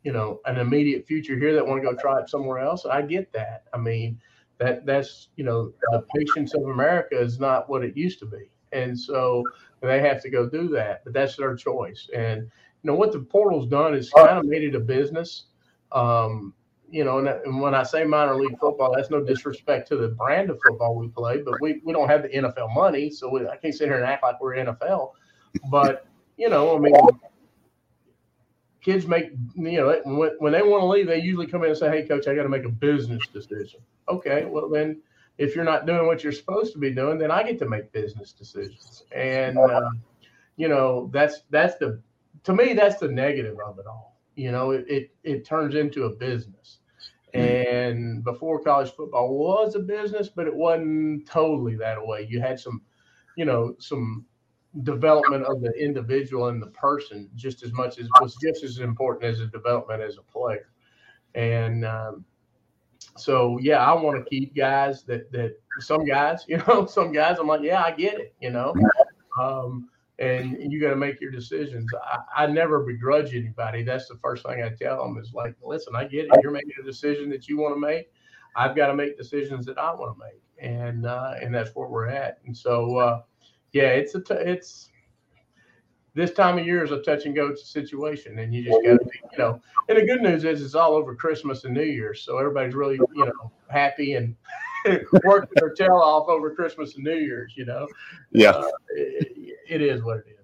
you 0.04 0.14
know 0.14 0.40
an 0.46 0.58
immediate 0.58 1.08
future 1.08 1.36
here 1.36 1.56
that 1.56 1.66
want 1.66 1.82
to 1.82 1.90
go 1.90 1.96
try 1.96 2.20
it 2.20 2.30
somewhere 2.30 2.60
else. 2.60 2.86
I 2.86 3.02
get 3.02 3.34
that. 3.34 3.64
I 3.74 3.78
mean 3.80 4.22
that 4.58 4.86
that's 4.86 5.30
you 5.36 5.44
know 5.44 5.74
the 5.92 6.06
patience 6.16 6.54
of 6.54 6.64
America 6.64 7.20
is 7.20 7.40
not 7.40 7.70
what 7.70 7.84
it 7.84 7.96
used 7.98 8.20
to 8.20 8.26
be, 8.26 8.50
and 8.72 8.98
so 8.98 9.44
they 9.82 10.02
have 10.02 10.22
to 10.24 10.30
go 10.30 10.48
do 10.48 10.68
that. 10.70 11.04
But 11.04 11.14
that's 11.14 11.36
their 11.36 11.56
choice. 11.56 12.10
And 12.14 12.42
you 12.42 12.92
know 12.92 12.96
what 12.96 13.12
the 13.12 13.20
portal's 13.20 13.68
done 13.68 13.94
is 13.94 14.10
kind 14.10 14.38
of 14.38 14.46
made 14.46 14.64
it 14.64 14.76
a 14.76 14.80
business. 14.80 15.46
Um, 15.92 16.54
you 16.90 17.04
know, 17.04 17.18
and, 17.18 17.28
and, 17.28 17.60
when 17.60 17.74
I 17.74 17.84
say 17.84 18.04
minor 18.04 18.36
league 18.36 18.60
football, 18.60 18.94
that's 18.96 19.10
no 19.10 19.24
disrespect 19.24 19.88
to 19.90 19.98
the 19.98 20.10
brand 20.10 20.50
of 20.50 20.60
football 20.66 20.96
we 20.96 21.08
play, 21.08 21.42
but 21.42 21.60
we, 21.60 21.82
we 21.84 21.94
don't 21.94 22.08
have 22.08 22.22
the 22.22 22.30
NFL 22.30 22.74
money, 22.74 23.10
so 23.10 23.30
we, 23.30 23.48
I 23.48 23.58
can't 23.58 23.74
sit 23.74 23.88
here 23.88 23.98
and 23.98 24.06
act 24.06 24.24
like 24.24 24.40
we're 24.40 24.56
NFL. 24.56 25.12
But 25.70 26.06
you 26.38 26.50
know, 26.50 26.76
I 26.76 26.80
mean, 26.80 26.94
kids 28.86 29.08
make 29.08 29.32
you 29.56 29.78
know 29.78 30.00
when, 30.06 30.32
when 30.38 30.54
they 30.54 30.62
want 30.62 30.84
to 30.84 30.86
leave, 30.86 31.08
they 31.08 31.20
usually 31.20 31.48
come 31.48 31.64
in 31.64 31.70
and 31.70 31.78
say, 31.78 31.90
"Hey, 31.90 32.08
coach, 32.08 32.28
I 32.28 32.36
got 32.36 32.44
to 32.44 32.50
make 32.50 32.66
a 32.66 32.70
business 32.70 33.28
decision." 33.28 33.80
Okay, 34.08 34.46
well 34.46 34.70
then, 34.70 35.02
if 35.40 35.56
you're 35.56 35.66
not 35.66 35.88
doing 35.88 36.06
what 36.06 36.24
you're 36.24 36.32
supposed 36.32 36.72
to 36.74 36.80
be 36.80 36.92
doing, 36.92 37.18
then 37.18 37.32
I 37.32 37.42
get 37.42 37.58
to 37.60 37.68
make 37.68 37.92
business 37.92 38.32
decisions, 38.32 39.04
and 39.12 39.58
uh, 39.58 39.90
you 40.56 40.68
know 40.68 41.10
that's 41.12 41.42
that's 41.50 41.76
the 41.78 42.00
to 42.44 42.54
me 42.54 42.74
that's 42.74 42.98
the 42.98 43.08
negative 43.08 43.58
of 43.66 43.80
it 43.80 43.88
all. 43.88 44.20
You 44.36 44.52
know, 44.52 44.72
it 44.72 44.86
it, 44.88 45.10
it 45.24 45.46
turns 45.46 45.74
into 45.76 46.04
a 46.04 46.16
business. 46.16 46.80
And 47.34 48.24
before 48.24 48.64
college 48.64 48.92
football 48.92 49.38
was 49.38 49.76
a 49.76 49.80
business, 49.80 50.30
but 50.30 50.48
it 50.48 50.56
wasn't 50.56 51.28
totally 51.28 51.76
that 51.76 51.98
way. 52.08 52.26
You 52.30 52.40
had 52.40 52.58
some, 52.62 52.82
you 53.36 53.44
know, 53.44 53.76
some 53.78 54.26
development 54.84 55.46
of 55.46 55.62
the 55.62 55.72
individual 55.72 56.50
and 56.50 56.62
the 56.62 56.68
person 56.68 57.30
just 57.36 57.64
as 57.64 57.72
much 57.74 57.98
as 58.00 58.08
was 58.20 58.36
just 58.42 58.64
as 58.64 58.80
important 58.80 59.24
as 59.24 59.40
the 59.40 59.48
development 59.48 60.02
as 60.02 60.18
a 60.18 60.22
player. 60.22 60.70
And 61.34 61.86
um, 61.86 62.26
so, 63.18 63.58
yeah, 63.60 63.80
I 63.80 63.94
want 63.94 64.24
to 64.24 64.30
keep 64.30 64.56
guys 64.56 65.04
that 65.04 65.32
that 65.32 65.58
some 65.80 66.06
guys, 66.06 66.46
you 66.48 66.58
know, 66.68 66.86
some 66.86 67.12
guys, 67.12 67.38
I'm 67.40 67.48
like, 67.48 67.62
yeah, 67.62 67.84
I 67.84 67.92
get 67.92 68.20
it, 68.20 68.34
you 68.42 68.52
know. 68.52 68.74
Um, 69.40 69.90
and 70.18 70.72
you 70.72 70.80
got 70.80 70.92
to 70.92 70.96
make 70.96 71.20
your 71.20 71.32
decisions. 71.32 71.90
I, 72.02 72.44
I, 72.44 72.48
never 72.48 72.80
begrudge 72.80 73.36
anybody. 73.36 73.84
That's 73.84 74.08
the 74.08 74.16
first 74.16 74.46
thing 74.46 74.64
I 74.64 74.70
tell 74.70 75.04
them 75.04 75.18
is 75.18 75.34
like, 75.34 75.56
listen, 75.62 75.94
I 75.94 76.06
get 76.06 76.26
it. 76.26 76.32
You're 76.42 76.54
making 76.54 76.72
a 76.80 76.86
decision 76.86 77.30
that 77.32 77.50
you 77.50 77.58
want 77.58 77.76
to 77.76 77.80
make. 77.80 78.10
I've 78.56 78.78
got 78.78 78.88
to 78.88 78.96
make 78.96 79.18
decisions 79.18 79.66
that 79.66 79.78
I 79.78 79.94
want 79.94 80.18
to 80.18 80.24
make, 80.24 80.42
and 80.58 81.06
uh, 81.06 81.34
and 81.42 81.54
that's 81.54 81.76
where 81.76 81.90
we're 81.90 82.08
at. 82.08 82.40
And 82.46 82.56
so, 82.56 82.98
uh, 82.98 83.22
yeah, 83.76 83.90
it's 83.90 84.16
a 84.16 84.22
t- 84.22 84.34
it's 84.36 84.90
this 86.14 86.32
time 86.32 86.58
of 86.58 86.66
year 86.66 86.82
is 86.82 86.92
a 86.92 87.02
touch 87.02 87.26
and 87.26 87.36
go 87.36 87.54
situation, 87.54 88.40
and 88.40 88.56
you 88.56 88.64
just 88.64 88.82
got 88.86 89.00
to 89.00 89.06
be, 89.06 89.20
you 89.34 89.38
know. 89.38 89.62
And 89.90 89.98
the 89.98 90.06
good 90.06 90.22
news 90.22 90.46
is 90.46 90.62
it's 90.62 90.76
all 90.76 90.94
over 90.94 91.14
Christmas 91.14 91.66
and 91.66 91.74
New 91.74 91.84
Year's, 91.84 92.22
so 92.22 92.38
everybody's 92.38 92.74
really, 92.74 92.96
you 92.96 93.26
know, 93.26 93.52
happy 93.68 94.14
and 94.14 94.34
working 95.26 95.50
their 95.56 95.72
tail 95.72 95.98
off 95.98 96.30
over 96.30 96.56
Christmas 96.56 96.96
and 96.96 97.04
New 97.04 97.18
Year's. 97.18 97.52
You 97.58 97.66
know, 97.66 97.86
yeah, 98.32 98.52
uh, 98.52 98.64
it, 98.92 99.58
it 99.68 99.82
is 99.82 100.02
what 100.04 100.20
it 100.20 100.26
is. 100.30 100.35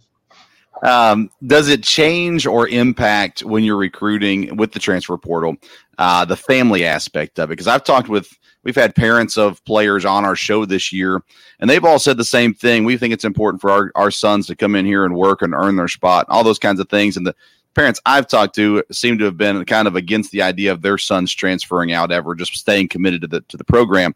Um, 0.82 1.30
does 1.46 1.70
it 1.70 1.84
change 1.84 2.46
or 2.46 2.68
impact 2.68 3.42
when 3.42 3.64
you're 3.64 3.78
recruiting 3.78 4.56
with 4.58 4.72
the 4.72 4.80
transfer 4.80 5.18
portal 5.18 5.56
uh, 5.98 6.26
the 6.26 6.36
family 6.36 6.86
aspect 6.86 7.40
of 7.40 7.50
it? 7.50 7.54
Because 7.54 7.68
I've 7.68 7.84
talked 7.84 8.10
with 8.10 8.38
we've 8.64 8.76
had 8.76 8.96
parents 8.96 9.38
of 9.38 9.64
players 9.66 10.06
on 10.06 10.26
our 10.26 10.36
show 10.36 10.66
this 10.66 10.92
year, 10.92 11.22
and 11.60 11.70
they've 11.70 11.86
all 11.86 12.00
said 12.00 12.18
the 12.18 12.24
same 12.24 12.54
thing. 12.54 12.84
We 12.84 12.98
think 12.98 13.14
it's 13.14 13.26
important 13.26 13.62
for 13.62 13.70
our, 13.70 13.92
our 13.96 14.12
sons 14.12 14.48
to 14.48 14.56
come 14.56 14.76
in 14.76 14.86
here 14.86 15.06
and 15.06 15.16
work 15.16 15.42
and 15.42 15.54
earn 15.54 15.76
their 15.76 15.88
spot, 15.88 16.26
all 16.30 16.44
those 16.44 16.60
kinds 16.60 16.80
of 16.80 16.90
things. 16.90 17.18
And 17.18 17.26
the 17.26 17.36
parents 17.74 18.00
I've 18.06 18.28
talked 18.28 18.56
to 18.56 18.84
seem 18.92 19.18
to 19.20 19.26
have 19.26 19.38
been 19.38 19.64
kind 19.66 19.88
of 19.88 19.96
against 19.96 20.32
the 20.32 20.42
idea 20.42 20.72
of 20.72 20.82
their 20.82 20.98
sons 20.98 21.34
transferring 21.34 21.94
out 21.94 22.12
ever, 22.12 22.36
just 22.36 22.56
staying 22.56 22.90
committed 22.90 23.22
to 23.22 23.28
the 23.28 23.42
to 23.42 23.58
the 23.58 23.64
program. 23.64 24.16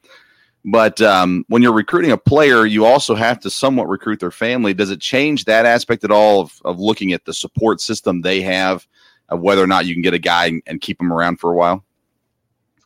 But 0.67 0.99
um, 0.99 1.45
when 1.47 1.61
you're 1.61 1.73
recruiting 1.73 2.11
a 2.11 2.17
player, 2.17 2.65
you 2.65 2.85
also 2.85 3.13
have 3.13 3.39
to 3.41 3.51
somewhat 3.51 3.87
recruit 3.87 4.19
their 4.19 4.31
family. 4.31 4.73
Does 4.73 4.89
it 4.89 4.99
change 4.99 5.45
that 5.45 5.63
aspect 5.63 6.03
at 6.03 6.09
all 6.09 6.41
of, 6.41 6.59
of 6.65 6.79
looking 6.79 7.13
at 7.13 7.23
the 7.25 7.33
support 7.35 7.79
system 7.79 8.21
they 8.21 8.41
have, 8.41 8.87
of 9.29 9.41
whether 9.41 9.63
or 9.63 9.67
not 9.67 9.85
you 9.85 9.93
can 9.93 10.01
get 10.01 10.15
a 10.15 10.19
guy 10.19 10.59
and, 10.65 10.81
keep 10.81 10.99
him 10.99 11.13
around 11.13 11.39
for 11.39 11.51
a 11.51 11.55
while? 11.55 11.83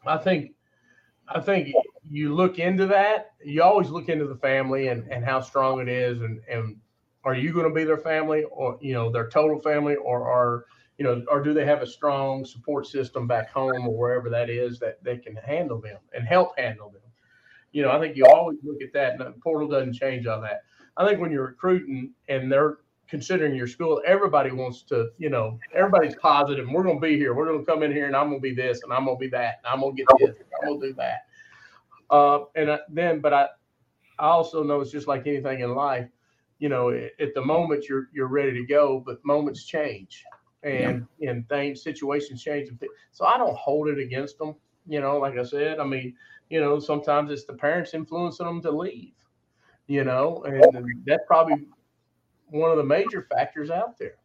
I 0.05 0.17
think, 0.17 0.51
I 1.29 1.39
think 1.39 1.73
you 2.09 2.35
look 2.35 2.59
into 2.59 2.85
that. 2.87 3.31
You 3.43 3.63
always 3.63 3.89
look 3.89 4.09
into 4.09 4.27
the 4.27 4.35
family 4.35 4.89
and, 4.89 5.07
and 5.09 5.23
how 5.23 5.39
strong 5.39 5.79
it 5.79 5.87
is, 5.87 6.21
and 6.21 6.41
and 6.51 6.75
are 7.23 7.35
you 7.35 7.53
going 7.53 7.67
to 7.67 7.73
be 7.73 7.85
their 7.85 7.97
family 7.97 8.43
or 8.51 8.77
you 8.81 8.93
know 8.93 9.09
their 9.09 9.29
total 9.29 9.59
family, 9.59 9.95
or 9.95 10.29
are 10.29 10.65
you 10.97 11.05
know, 11.05 11.23
or 11.29 11.41
do 11.41 11.53
they 11.53 11.65
have 11.65 11.81
a 11.81 11.87
strong 11.87 12.43
support 12.43 12.87
system 12.87 13.25
back 13.25 13.49
home 13.49 13.87
or 13.87 13.97
wherever 13.97 14.29
that 14.29 14.49
is 14.49 14.79
that 14.79 15.01
they 15.01 15.17
can 15.17 15.35
handle 15.37 15.79
them 15.79 15.97
and 16.13 16.27
help 16.27 16.59
handle 16.59 16.89
them? 16.89 17.01
You 17.71 17.83
know, 17.83 17.91
I 17.91 17.99
think 17.99 18.15
you 18.15 18.25
always 18.25 18.57
look 18.63 18.81
at 18.81 18.93
that, 18.93 19.13
and 19.13 19.21
the 19.21 19.31
portal 19.41 19.67
doesn't 19.67 19.93
change 19.93 20.25
all 20.25 20.41
that. 20.41 20.63
I 20.97 21.07
think 21.07 21.19
when 21.19 21.31
you're 21.31 21.47
recruiting 21.47 22.11
and 22.27 22.51
they're 22.51 22.79
considering 23.07 23.55
your 23.55 23.67
school, 23.67 24.01
everybody 24.05 24.51
wants 24.51 24.83
to, 24.83 25.09
you 25.17 25.29
know, 25.29 25.59
everybody's 25.73 26.15
positive. 26.15 26.67
We're 26.69 26.83
going 26.83 26.99
to 26.99 27.07
be 27.07 27.17
here. 27.17 27.33
We're 27.33 27.45
going 27.45 27.59
to 27.59 27.65
come 27.65 27.83
in 27.83 27.91
here, 27.91 28.07
and 28.07 28.15
I'm 28.15 28.29
going 28.29 28.39
to 28.39 28.41
be 28.41 28.53
this, 28.53 28.81
and 28.83 28.93
I'm 28.93 29.05
going 29.05 29.17
to 29.17 29.19
be 29.19 29.29
that, 29.29 29.61
and 29.63 29.73
I'm 29.73 29.79
going 29.81 29.95
to 29.95 30.03
get 30.03 30.07
this, 30.19 30.37
and 30.37 30.47
I'm 30.61 30.67
going 30.69 30.81
to 30.81 30.87
do 30.87 30.93
that. 30.95 31.25
Uh, 32.09 32.45
and 32.55 32.71
I, 32.71 32.79
then, 32.89 33.19
but 33.19 33.33
I, 33.33 33.47
I 34.17 34.27
also 34.27 34.63
know 34.63 34.81
it's 34.81 34.91
just 34.91 35.07
like 35.07 35.27
anything 35.27 35.61
in 35.61 35.73
life. 35.75 36.07
You 36.59 36.67
know, 36.67 36.89
at 36.89 37.33
the 37.35 37.41
moment 37.41 37.87
you're 37.87 38.09
you're 38.13 38.27
ready 38.27 38.51
to 38.51 38.65
go, 38.65 39.01
but 39.05 39.23
moments 39.23 39.63
change, 39.63 40.25
and 40.63 41.07
yeah. 41.17 41.29
and 41.29 41.47
things, 41.47 41.81
situations 41.81 42.43
change. 42.43 42.69
So 43.11 43.25
I 43.25 43.37
don't 43.37 43.55
hold 43.55 43.87
it 43.87 43.97
against 43.97 44.37
them. 44.37 44.55
You 44.85 44.99
know, 44.99 45.17
like 45.19 45.37
I 45.37 45.43
said, 45.43 45.79
I 45.79 45.85
mean, 45.85 46.15
you 46.49 46.59
know, 46.59 46.79
sometimes 46.79 47.31
it's 47.31 47.45
the 47.45 47.53
parents 47.53 47.93
influencing 47.93 48.45
them 48.45 48.61
to 48.63 48.71
leave, 48.71 49.13
you 49.87 50.03
know, 50.03 50.43
and 50.45 51.03
that's 51.05 51.23
probably 51.27 51.67
one 52.47 52.71
of 52.71 52.77
the 52.77 52.83
major 52.83 53.27
factors 53.29 53.69
out 53.69 53.97
there. 53.97 54.15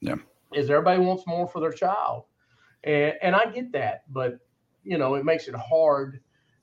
Yeah. 0.00 0.16
Is 0.54 0.70
everybody 0.70 1.00
wants 1.00 1.26
more 1.26 1.46
for 1.46 1.60
their 1.60 1.72
child. 1.72 2.24
And 2.84 3.14
and 3.20 3.34
I 3.34 3.46
get 3.46 3.72
that, 3.72 4.04
but 4.12 4.38
you 4.84 4.96
know, 4.96 5.16
it 5.16 5.24
makes 5.24 5.48
it 5.48 5.54
hard 5.54 6.20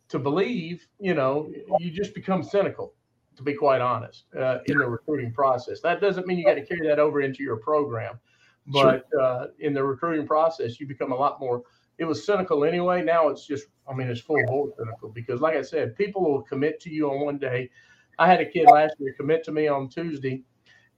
to 0.09 0.19
believe, 0.19 0.87
you 0.99 1.13
know, 1.13 1.51
you 1.79 1.91
just 1.91 2.13
become 2.15 2.43
cynical, 2.43 2.93
to 3.35 3.43
be 3.43 3.53
quite 3.53 3.81
honest, 3.81 4.25
uh, 4.39 4.59
in 4.65 4.77
the 4.77 4.87
recruiting 4.87 5.33
process. 5.33 5.81
That 5.81 6.01
doesn't 6.01 6.25
mean 6.25 6.37
you 6.37 6.45
got 6.45 6.53
to 6.55 6.65
carry 6.65 6.87
that 6.87 6.99
over 6.99 7.21
into 7.21 7.43
your 7.43 7.57
program, 7.57 8.19
but 8.67 9.05
sure. 9.11 9.21
uh, 9.21 9.47
in 9.59 9.73
the 9.73 9.83
recruiting 9.83 10.25
process, 10.25 10.79
you 10.79 10.87
become 10.87 11.11
a 11.11 11.15
lot 11.15 11.39
more 11.39 11.63
it 11.97 12.05
was 12.05 12.25
cynical 12.25 12.65
anyway. 12.65 13.03
Now 13.03 13.29
it's 13.29 13.45
just, 13.45 13.67
I 13.89 13.93
mean, 13.93 14.07
it's 14.07 14.21
full 14.21 14.41
bore 14.47 14.69
cynical 14.77 15.09
because, 15.09 15.41
like 15.41 15.55
I 15.55 15.61
said, 15.61 15.95
people 15.95 16.23
will 16.23 16.41
commit 16.41 16.79
to 16.81 16.89
you 16.89 17.09
on 17.09 17.21
one 17.21 17.37
day. 17.37 17.69
I 18.19 18.27
had 18.27 18.41
a 18.41 18.45
kid 18.45 18.67
last 18.67 18.95
year 18.99 19.13
commit 19.17 19.43
to 19.45 19.51
me 19.51 19.67
on 19.67 19.89
Tuesday, 19.89 20.43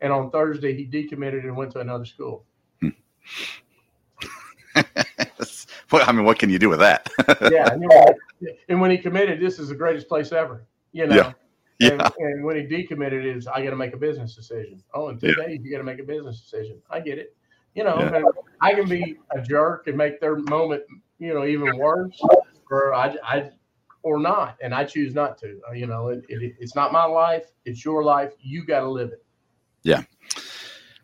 and 0.01 0.11
on 0.11 0.29
Thursday 0.31 0.75
he 0.75 0.85
decommitted 0.85 1.43
and 1.43 1.55
went 1.55 1.71
to 1.73 1.79
another 1.79 2.05
school. 2.05 2.45
I 5.91 6.11
mean, 6.11 6.25
what 6.25 6.39
can 6.39 6.49
you 6.49 6.59
do 6.59 6.69
with 6.69 6.79
that? 6.79 7.09
yeah, 7.51 7.71
and, 7.71 7.85
and, 8.67 8.81
when 8.81 8.91
he 8.91 8.97
committed, 8.97 9.39
this 9.39 9.59
is 9.59 9.69
the 9.69 9.75
greatest 9.75 10.09
place 10.09 10.31
ever. 10.31 10.65
You 10.91 11.07
know. 11.07 11.15
Yeah. 11.15 11.33
Yeah. 11.79 11.89
And, 11.89 12.01
and 12.19 12.45
when 12.45 12.55
he 12.55 12.63
decommitted, 12.63 13.35
is 13.35 13.47
I 13.47 13.61
got 13.63 13.71
to 13.71 13.75
make 13.75 13.93
a 13.93 13.97
business 13.97 14.35
decision. 14.35 14.81
Oh, 14.93 15.09
in 15.09 15.19
two 15.19 15.27
yeah. 15.37 15.45
days 15.45 15.59
you 15.61 15.71
got 15.71 15.79
to 15.79 15.83
make 15.83 15.99
a 15.99 16.03
business 16.03 16.39
decision. 16.39 16.81
I 16.89 17.01
get 17.01 17.17
it. 17.17 17.35
You 17.75 17.83
know, 17.83 17.97
yeah. 17.99 18.21
I 18.61 18.73
can 18.73 18.87
be 18.87 19.17
a 19.31 19.41
jerk 19.41 19.87
and 19.87 19.97
make 19.97 20.19
their 20.19 20.37
moment, 20.37 20.83
you 21.19 21.33
know, 21.33 21.45
even 21.45 21.77
worse, 21.77 22.19
or 22.71 22.93
I, 22.93 23.15
I 23.23 23.51
or 24.01 24.19
not, 24.19 24.57
and 24.61 24.73
I 24.73 24.85
choose 24.85 25.13
not 25.13 25.37
to. 25.39 25.59
Uh, 25.69 25.73
you 25.73 25.85
know, 25.85 26.07
it, 26.07 26.23
it, 26.29 26.55
it's 26.59 26.75
not 26.75 26.93
my 26.93 27.03
life; 27.03 27.51
it's 27.65 27.83
your 27.83 28.03
life. 28.03 28.33
You 28.39 28.65
got 28.65 28.79
to 28.81 28.89
live 28.89 29.11
it. 29.11 29.25
Yeah. 29.83 30.03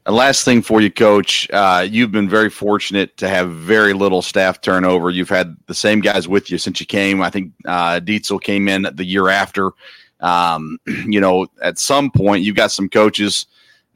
And 0.06 0.16
last 0.16 0.46
thing 0.46 0.64
for 0.64 0.82
you, 0.82 0.90
Coach, 0.90 1.48
uh, 1.52 1.86
you've 1.88 2.12
been 2.12 2.28
very 2.28 2.50
fortunate 2.50 3.18
to 3.18 3.30
have 3.30 3.52
very 3.52 3.94
little 3.94 4.24
staff 4.24 4.60
turnover. 4.60 5.12
You've 5.12 5.30
had 5.30 5.56
the 5.68 5.76
same 5.76 6.00
guys 6.00 6.28
with 6.28 6.50
you 6.50 6.58
since 6.58 6.80
you 6.80 6.88
came. 6.88 7.22
I 7.22 7.30
think 7.30 7.54
uh, 7.68 8.00
Dietzel 8.00 8.42
came 8.42 8.68
in 8.68 8.88
the 8.94 9.06
year 9.06 9.30
after. 9.30 9.72
Um, 10.20 10.80
you 10.88 11.20
know, 11.20 11.48
at 11.62 11.78
some 11.78 12.10
point, 12.10 12.44
you've 12.44 12.56
got 12.56 12.72
some 12.72 12.90
coaches 12.90 13.46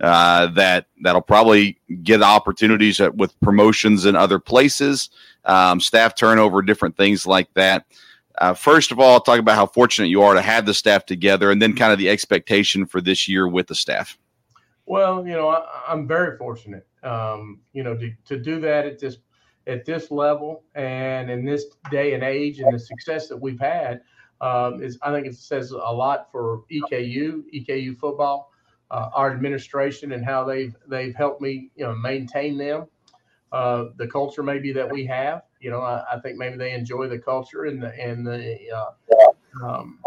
uh, 0.01 0.47
that 0.47 0.88
that'll 1.01 1.21
probably 1.21 1.79
get 2.03 2.21
opportunities 2.21 2.99
with 3.15 3.39
promotions 3.39 4.05
in 4.05 4.15
other 4.15 4.39
places, 4.39 5.10
um, 5.45 5.79
staff 5.79 6.15
turnover, 6.15 6.62
different 6.62 6.97
things 6.97 7.25
like 7.25 7.53
that. 7.53 7.86
Uh, 8.39 8.53
first 8.53 8.91
of 8.91 8.99
all, 8.99 9.21
talk 9.21 9.39
about 9.39 9.55
how 9.55 9.65
fortunate 9.65 10.08
you 10.08 10.21
are 10.21 10.34
to 10.34 10.41
have 10.41 10.65
the 10.65 10.73
staff 10.73 11.05
together, 11.05 11.51
and 11.51 11.62
then 11.62 11.73
kind 11.73 11.93
of 11.93 11.99
the 11.99 12.10
expectation 12.10 12.86
for 12.86 12.99
this 12.99 13.27
year 13.27 13.47
with 13.47 13.67
the 13.67 13.75
staff. 13.75 14.17
Well, 14.86 15.25
you 15.25 15.34
know, 15.34 15.49
I, 15.49 15.93
am 15.93 16.08
very 16.08 16.38
fortunate. 16.38 16.86
Um, 17.01 17.62
you 17.73 17.84
know, 17.84 17.95
to, 17.95 18.12
to 18.25 18.38
do 18.38 18.60
that 18.60 18.86
at 18.86 18.99
this 18.99 19.17
at 19.67 19.86
this 19.86 20.12
level 20.12 20.63
and 20.75 21.31
in 21.31 21.43
this 21.43 21.65
day 21.89 22.13
and 22.13 22.23
age, 22.23 22.60
and 22.60 22.73
the 22.73 22.79
success 22.79 23.27
that 23.29 23.38
we've 23.38 23.60
had 23.60 24.01
um, 24.41 24.84
is, 24.84 24.99
I 25.01 25.12
think, 25.12 25.25
it 25.25 25.36
says 25.36 25.71
a 25.71 25.77
lot 25.77 26.29
for 26.31 26.63
EKU, 26.69 27.43
EKU 27.53 27.97
football 27.97 28.51
uh, 28.91 29.10
our 29.13 29.32
administration 29.32 30.12
and 30.12 30.24
how 30.24 30.43
they've 30.43 30.76
they've 30.88 31.15
helped 31.15 31.41
me 31.41 31.69
you 31.76 31.86
know 31.86 31.95
maintain 31.95 32.58
them. 32.58 32.88
Uh, 33.52 33.86
the 33.98 34.08
culture 34.08 34.43
maybe 34.43 34.74
that 34.74 34.89
we 34.89 35.06
have 35.06 35.43
you 35.62 35.69
know 35.69 35.82
I, 35.82 36.04
I, 36.13 36.19
think 36.19 36.38
maybe 36.38 36.58
they 36.58 36.74
enjoy 36.74 37.08
the 37.08 37.19
culture 37.19 37.65
and 37.65 37.82
the 37.82 37.93
and 38.00 38.26
the 38.26 38.58
uh, 38.71 39.65
um, 39.65 40.00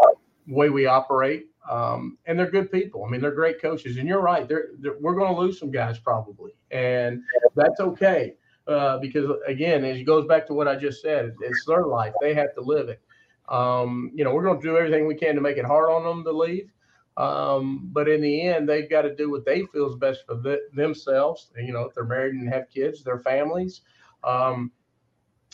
way 0.47 0.69
we 0.69 0.85
operate. 0.85 1.47
Um, 1.69 2.17
and 2.25 2.39
they're 2.39 2.49
good 2.49 2.71
people. 2.71 3.05
I 3.05 3.09
mean 3.09 3.21
they're 3.21 3.31
great 3.31 3.61
coaches. 3.61 3.97
And 3.97 4.07
you're 4.07 4.21
right 4.21 4.47
they're, 4.47 4.69
they're 4.79 4.97
we're 4.99 5.15
going 5.15 5.33
to 5.33 5.39
lose 5.39 5.59
some 5.59 5.71
guys 5.71 5.99
probably. 5.99 6.51
And 6.71 7.21
that's 7.55 7.79
okay 7.79 8.35
uh, 8.67 8.99
because 8.99 9.29
again 9.47 9.83
it 9.83 10.03
goes 10.03 10.27
back 10.27 10.47
to 10.47 10.53
what 10.53 10.67
I 10.67 10.75
just 10.75 11.01
said 11.01 11.35
it's 11.41 11.65
their 11.65 11.85
life. 11.85 12.13
They 12.21 12.33
have 12.33 12.53
to 12.55 12.61
live 12.61 12.89
it. 12.89 13.01
Um, 13.49 14.11
you 14.13 14.23
know 14.23 14.33
we're 14.33 14.43
going 14.43 14.59
to 14.59 14.67
do 14.67 14.77
everything 14.77 15.07
we 15.07 15.15
can 15.15 15.35
to 15.35 15.41
make 15.41 15.57
it 15.57 15.65
hard 15.65 15.89
on 15.89 16.03
them 16.03 16.23
to 16.23 16.31
leave 16.31 16.69
um, 17.17 17.89
but 17.91 18.07
in 18.07 18.21
the 18.21 18.41
end, 18.41 18.67
they've 18.67 18.89
got 18.89 19.01
to 19.03 19.15
do 19.15 19.29
what 19.29 19.45
they 19.45 19.65
feel 19.65 19.89
is 19.89 19.95
best 19.95 20.25
for 20.25 20.35
the, 20.35 20.61
themselves. 20.73 21.51
You 21.57 21.73
know, 21.73 21.81
if 21.81 21.93
they're 21.93 22.05
married 22.05 22.35
and 22.35 22.47
have 22.49 22.69
kids, 22.69 23.03
their 23.03 23.19
families, 23.19 23.81
um, 24.23 24.71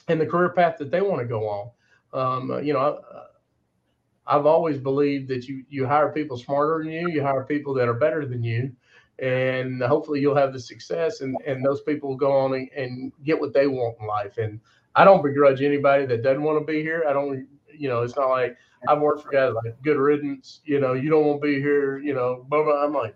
and 0.07 0.21
the 0.21 0.25
career 0.25 0.49
path 0.49 0.77
that 0.77 0.91
they 0.91 1.01
want 1.01 1.21
to 1.21 1.27
go 1.27 1.47
on. 1.47 1.69
Um, 2.13 2.63
you 2.63 2.73
know, 2.73 2.79
I, 2.79 4.35
I've 4.35 4.45
always 4.45 4.77
believed 4.77 5.27
that 5.29 5.47
you 5.47 5.63
you 5.69 5.85
hire 5.85 6.11
people 6.11 6.37
smarter 6.37 6.83
than 6.83 6.91
you, 6.91 7.09
you 7.09 7.21
hire 7.21 7.43
people 7.43 7.73
that 7.75 7.87
are 7.87 7.93
better 7.93 8.25
than 8.25 8.43
you, 8.43 8.71
and 9.19 9.81
hopefully 9.81 10.19
you'll 10.19 10.35
have 10.35 10.53
the 10.53 10.59
success, 10.59 11.21
and 11.21 11.35
and 11.45 11.63
those 11.63 11.81
people 11.81 12.09
will 12.09 12.17
go 12.17 12.31
on 12.31 12.53
and, 12.53 12.69
and 12.75 13.11
get 13.23 13.39
what 13.39 13.53
they 13.53 13.67
want 13.67 13.97
in 13.99 14.07
life. 14.07 14.37
And 14.37 14.59
I 14.95 15.03
don't 15.03 15.23
begrudge 15.23 15.61
anybody 15.61 16.05
that 16.05 16.23
doesn't 16.23 16.43
want 16.43 16.59
to 16.59 16.71
be 16.71 16.81
here. 16.81 17.05
I 17.07 17.13
don't, 17.13 17.47
you 17.71 17.89
know, 17.89 18.01
it's 18.01 18.15
not 18.15 18.29
like 18.29 18.55
I've 18.87 19.01
worked 19.01 19.23
for 19.23 19.31
guys 19.31 19.53
like 19.53 19.81
Good 19.83 19.97
Riddance. 19.97 20.61
You 20.65 20.79
know, 20.79 20.93
you 20.93 21.09
don't 21.09 21.25
want 21.25 21.41
to 21.41 21.47
be 21.47 21.59
here. 21.59 21.97
You 21.97 22.13
know, 22.13 22.45
blah, 22.49 22.63
blah. 22.63 22.83
I'm 22.83 22.93
like, 22.93 23.15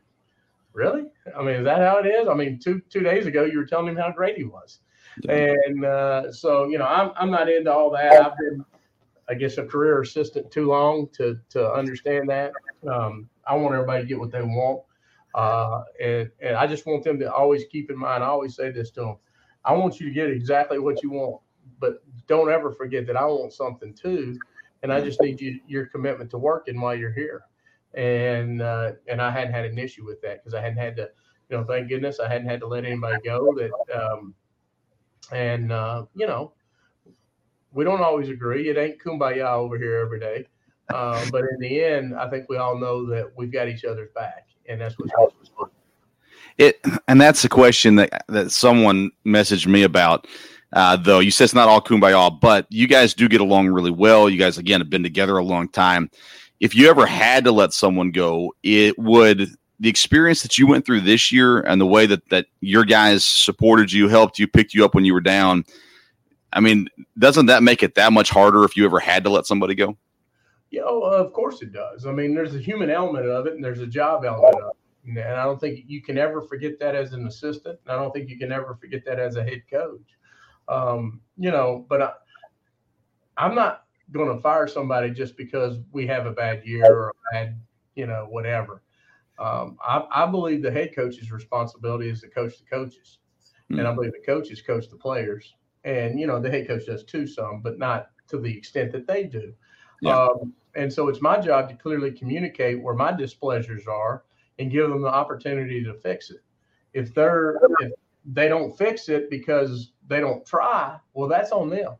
really? 0.73 1.05
I 1.37 1.41
mean, 1.41 1.55
is 1.55 1.65
that 1.65 1.79
how 1.79 1.99
it 1.99 2.07
is? 2.07 2.27
I 2.27 2.33
mean, 2.33 2.59
two 2.59 2.81
two 2.89 3.01
days 3.01 3.25
ago 3.25 3.43
you 3.43 3.57
were 3.57 3.65
telling 3.65 3.87
him 3.87 3.95
how 3.95 4.11
great 4.11 4.37
he 4.37 4.43
was, 4.43 4.79
yeah. 5.23 5.53
and 5.65 5.85
uh, 5.85 6.31
so 6.31 6.67
you 6.67 6.77
know, 6.77 6.85
I'm 6.85 7.11
I'm 7.15 7.31
not 7.31 7.49
into 7.49 7.71
all 7.71 7.91
that. 7.91 8.25
I've 8.25 8.37
been, 8.37 8.63
I 9.27 9.35
guess, 9.35 9.57
a 9.57 9.65
career 9.65 10.01
assistant 10.01 10.51
too 10.51 10.67
long 10.67 11.09
to 11.13 11.39
to 11.49 11.71
understand 11.71 12.29
that. 12.29 12.51
Um, 12.89 13.29
I 13.45 13.55
want 13.55 13.75
everybody 13.75 14.03
to 14.03 14.07
get 14.07 14.19
what 14.19 14.31
they 14.31 14.41
want, 14.41 14.83
uh, 15.35 15.83
and 16.01 16.29
and 16.41 16.55
I 16.55 16.67
just 16.67 16.85
want 16.85 17.03
them 17.03 17.19
to 17.19 17.31
always 17.31 17.65
keep 17.71 17.89
in 17.89 17.97
mind. 17.97 18.23
I 18.23 18.27
always 18.27 18.55
say 18.55 18.71
this 18.71 18.91
to 18.91 19.01
them: 19.01 19.15
I 19.65 19.73
want 19.73 19.99
you 19.99 20.07
to 20.07 20.13
get 20.13 20.29
exactly 20.29 20.79
what 20.79 21.03
you 21.03 21.11
want, 21.11 21.41
but 21.79 22.03
don't 22.27 22.51
ever 22.51 22.71
forget 22.71 23.07
that 23.07 23.17
I 23.17 23.25
want 23.25 23.53
something 23.53 23.93
too 23.93 24.39
and 24.83 24.91
I 24.93 25.01
just 25.01 25.21
need 25.21 25.41
you 25.41 25.59
your 25.67 25.85
commitment 25.87 26.29
to 26.31 26.37
working 26.37 26.79
while 26.79 26.95
you're 26.95 27.13
here. 27.13 27.41
And 27.95 28.61
uh, 28.61 28.93
and 29.07 29.21
I 29.21 29.31
hadn't 29.31 29.53
had 29.53 29.65
an 29.65 29.77
issue 29.77 30.05
with 30.05 30.21
that 30.21 30.43
because 30.43 30.53
I 30.53 30.61
hadn't 30.61 30.77
had 30.77 30.95
to, 30.97 31.09
you 31.49 31.57
know, 31.57 31.63
thank 31.63 31.89
goodness 31.89 32.19
I 32.19 32.27
hadn't 32.27 32.47
had 32.47 32.59
to 32.61 32.67
let 32.67 32.85
anybody 32.85 33.17
go. 33.23 33.53
That 33.55 33.71
um, 33.99 34.33
and 35.31 35.71
uh, 35.71 36.05
you 36.15 36.27
know, 36.27 36.53
we 37.71 37.83
don't 37.83 38.01
always 38.01 38.29
agree. 38.29 38.69
It 38.69 38.77
ain't 38.77 39.01
kumbaya 39.01 39.53
over 39.53 39.77
here 39.77 39.97
every 39.97 40.19
day. 40.19 40.45
Uh, 40.93 41.23
but 41.31 41.41
in 41.41 41.59
the 41.59 41.83
end, 41.83 42.15
I 42.15 42.29
think 42.29 42.49
we 42.49 42.57
all 42.57 42.77
know 42.77 43.05
that 43.07 43.31
we've 43.35 43.51
got 43.51 43.67
each 43.67 43.85
other's 43.85 44.09
back, 44.15 44.47
and 44.67 44.81
that's 44.81 44.97
what's 44.97 45.11
fun. 45.13 45.69
It 46.57 46.79
and 47.07 47.21
that's 47.21 47.41
the 47.41 47.49
question 47.49 47.95
that 47.95 48.25
that 48.27 48.51
someone 48.51 49.11
messaged 49.25 49.67
me 49.67 49.83
about. 49.83 50.27
Uh, 50.73 50.95
though 50.95 51.19
you 51.19 51.31
said 51.31 51.45
it's 51.45 51.53
not 51.53 51.67
all 51.67 51.81
kumbaya, 51.81 52.39
but 52.39 52.67
you 52.69 52.87
guys 52.87 53.13
do 53.13 53.27
get 53.27 53.41
along 53.41 53.69
really 53.69 53.91
well. 53.91 54.29
You 54.29 54.37
guys, 54.37 54.57
again, 54.57 54.81
have 54.81 54.89
been 54.89 55.03
together 55.03 55.37
a 55.37 55.43
long 55.43 55.67
time. 55.69 56.11
If 56.59 56.75
you 56.75 56.89
ever 56.89 57.05
had 57.05 57.43
to 57.45 57.51
let 57.51 57.73
someone 57.73 58.11
go, 58.11 58.53
it 58.63 58.97
would 58.99 59.49
the 59.79 59.89
experience 59.89 60.41
that 60.43 60.57
you 60.57 60.67
went 60.67 60.85
through 60.85 61.01
this 61.01 61.31
year 61.31 61.61
and 61.61 61.79
the 61.79 61.85
way 61.85 62.05
that 62.05 62.27
that 62.29 62.47
your 62.61 62.85
guys 62.85 63.23
supported 63.23 63.91
you, 63.91 64.07
helped 64.07 64.37
you, 64.37 64.47
picked 64.47 64.73
you 64.73 64.85
up 64.85 64.93
when 64.93 65.05
you 65.05 65.13
were 65.13 65.21
down. 65.21 65.63
I 66.51 66.59
mean, 66.59 66.87
doesn't 67.17 67.45
that 67.47 67.63
make 67.63 67.83
it 67.83 67.95
that 67.95 68.11
much 68.11 68.29
harder 68.29 68.63
if 68.63 68.75
you 68.75 68.85
ever 68.85 68.99
had 68.99 69.23
to 69.23 69.29
let 69.29 69.45
somebody 69.45 69.75
go? 69.75 69.97
You 70.71 70.81
know, 70.81 71.01
of 71.01 71.33
course 71.33 71.61
it 71.61 71.71
does. 71.71 72.05
I 72.05 72.11
mean, 72.11 72.35
there's 72.35 72.55
a 72.55 72.59
human 72.59 72.89
element 72.89 73.25
of 73.25 73.47
it 73.47 73.53
and 73.53 73.63
there's 73.63 73.81
a 73.81 73.87
job 73.87 74.25
element 74.25 74.55
of 74.61 74.71
it. 74.71 75.17
And 75.17 75.19
I 75.19 75.43
don't 75.43 75.59
think 75.59 75.85
you 75.87 76.01
can 76.01 76.17
ever 76.17 76.41
forget 76.41 76.79
that 76.79 76.93
as 76.93 77.13
an 77.13 77.25
assistant. 77.25 77.79
I 77.87 77.95
don't 77.95 78.13
think 78.13 78.29
you 78.29 78.37
can 78.37 78.51
ever 78.51 78.77
forget 78.79 79.03
that 79.05 79.17
as 79.17 79.35
a 79.35 79.43
head 79.43 79.63
coach. 79.71 80.01
Um, 80.69 81.21
you 81.37 81.51
know, 81.51 81.85
but 81.89 82.01
I, 82.01 82.11
I'm 83.37 83.55
not 83.55 83.85
going 84.11 84.33
to 84.33 84.41
fire 84.41 84.67
somebody 84.67 85.11
just 85.11 85.35
because 85.35 85.77
we 85.91 86.05
have 86.07 86.25
a 86.25 86.31
bad 86.31 86.63
year 86.65 86.85
or 86.85 87.09
a 87.09 87.33
bad, 87.33 87.59
you 87.95 88.05
know, 88.05 88.27
whatever. 88.29 88.83
Um, 89.39 89.77
I, 89.81 90.03
I, 90.11 90.25
believe 90.25 90.61
the 90.61 90.71
head 90.71 90.93
coach's 90.93 91.31
responsibility 91.31 92.09
is 92.09 92.21
to 92.21 92.27
coach 92.27 92.59
the 92.59 92.65
coaches, 92.65 93.19
mm-hmm. 93.71 93.79
and 93.79 93.87
I 93.87 93.93
believe 93.93 94.11
the 94.11 94.25
coaches 94.25 94.61
coach 94.61 94.89
the 94.89 94.97
players. 94.97 95.55
And 95.85 96.19
you 96.19 96.27
know, 96.27 96.41
the 96.41 96.49
head 96.49 96.67
coach 96.67 96.85
does 96.85 97.05
too 97.05 97.25
some, 97.25 97.61
but 97.61 97.79
not 97.79 98.07
to 98.27 98.37
the 98.37 98.55
extent 98.55 98.91
that 98.91 99.07
they 99.07 99.23
do. 99.23 99.53
Yeah. 100.01 100.17
Um, 100.17 100.53
and 100.75 100.91
so 100.91 101.07
it's 101.07 101.21
my 101.21 101.39
job 101.39 101.69
to 101.69 101.75
clearly 101.75 102.11
communicate 102.11 102.81
where 102.81 102.93
my 102.93 103.13
displeasures 103.13 103.87
are 103.87 104.23
and 104.59 104.71
give 104.71 104.89
them 104.89 105.01
the 105.01 105.07
opportunity 105.07 105.83
to 105.83 105.93
fix 105.93 106.31
it. 106.31 106.43
If 106.93 107.13
they're 107.13 107.59
if 107.79 107.91
they 108.31 108.47
don't 108.47 108.77
fix 108.77 109.09
it 109.09 109.29
because 109.29 109.91
they 110.07 110.19
don't 110.19 110.45
try, 110.45 110.97
well, 111.13 111.29
that's 111.29 111.51
on 111.51 111.69
them. 111.69 111.95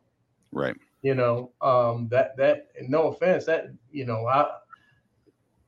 Right. 0.52 0.76
You 1.02 1.14
know, 1.14 1.52
um, 1.62 2.08
that 2.10 2.36
that 2.36 2.68
no 2.88 3.08
offense, 3.08 3.46
that 3.46 3.66
you 3.90 4.04
know, 4.04 4.26
I 4.26 4.50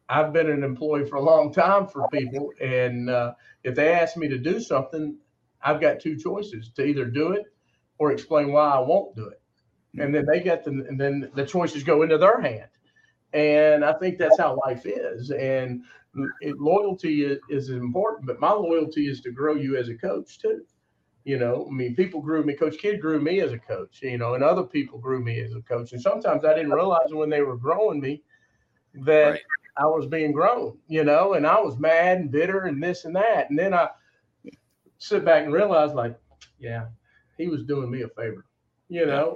I've 0.08 0.32
been 0.32 0.50
an 0.50 0.62
employee 0.62 1.06
for 1.06 1.16
a 1.16 1.22
long 1.22 1.52
time 1.52 1.86
for 1.86 2.06
people, 2.08 2.50
and 2.60 3.08
uh, 3.08 3.32
if 3.64 3.74
they 3.74 3.92
ask 3.92 4.16
me 4.16 4.28
to 4.28 4.38
do 4.38 4.60
something, 4.60 5.16
I've 5.62 5.80
got 5.80 6.00
two 6.00 6.16
choices: 6.16 6.70
to 6.76 6.84
either 6.84 7.06
do 7.06 7.32
it 7.32 7.44
or 7.98 8.12
explain 8.12 8.52
why 8.52 8.68
I 8.68 8.80
won't 8.80 9.16
do 9.16 9.28
it, 9.28 9.40
and 9.98 10.14
then 10.14 10.26
they 10.30 10.40
get 10.40 10.64
the 10.64 10.70
and 10.70 11.00
then 11.00 11.30
the 11.34 11.46
choices 11.46 11.82
go 11.82 12.02
into 12.02 12.18
their 12.18 12.40
hand. 12.40 12.68
And 13.32 13.84
I 13.84 13.92
think 13.94 14.18
that's 14.18 14.38
how 14.38 14.60
life 14.66 14.84
is. 14.84 15.30
And 15.30 15.82
it, 16.40 16.60
loyalty 16.60 17.24
is, 17.24 17.38
is 17.48 17.70
important, 17.70 18.26
but 18.26 18.40
my 18.40 18.52
loyalty 18.52 19.08
is 19.08 19.20
to 19.22 19.30
grow 19.30 19.54
you 19.54 19.76
as 19.76 19.88
a 19.88 19.94
coach 19.94 20.38
too. 20.38 20.62
You 21.24 21.38
know, 21.38 21.66
I 21.70 21.72
mean, 21.72 21.94
people 21.94 22.20
grew 22.20 22.44
me. 22.44 22.54
Coach 22.54 22.78
Kidd 22.78 23.00
grew 23.00 23.20
me 23.20 23.40
as 23.40 23.52
a 23.52 23.58
coach. 23.58 24.00
You 24.02 24.18
know, 24.18 24.34
and 24.34 24.42
other 24.42 24.64
people 24.64 24.98
grew 24.98 25.22
me 25.22 25.40
as 25.40 25.54
a 25.54 25.60
coach. 25.62 25.92
And 25.92 26.02
sometimes 26.02 26.44
I 26.44 26.54
didn't 26.54 26.72
realize 26.72 27.12
when 27.12 27.30
they 27.30 27.42
were 27.42 27.56
growing 27.56 28.00
me 28.00 28.22
that 28.94 29.30
right. 29.30 29.40
I 29.76 29.86
was 29.86 30.06
being 30.06 30.32
grown. 30.32 30.76
You 30.88 31.04
know, 31.04 31.34
and 31.34 31.46
I 31.46 31.60
was 31.60 31.78
mad 31.78 32.18
and 32.18 32.30
bitter 32.30 32.64
and 32.64 32.82
this 32.82 33.04
and 33.04 33.14
that. 33.16 33.48
And 33.48 33.58
then 33.58 33.72
I 33.72 33.88
sit 34.98 35.24
back 35.24 35.44
and 35.44 35.52
realize, 35.52 35.94
like, 35.94 36.18
yeah, 36.58 36.86
he 37.38 37.46
was 37.46 37.62
doing 37.62 37.90
me 37.90 38.02
a 38.02 38.08
favor. 38.08 38.44
You 38.88 39.06
know, 39.06 39.34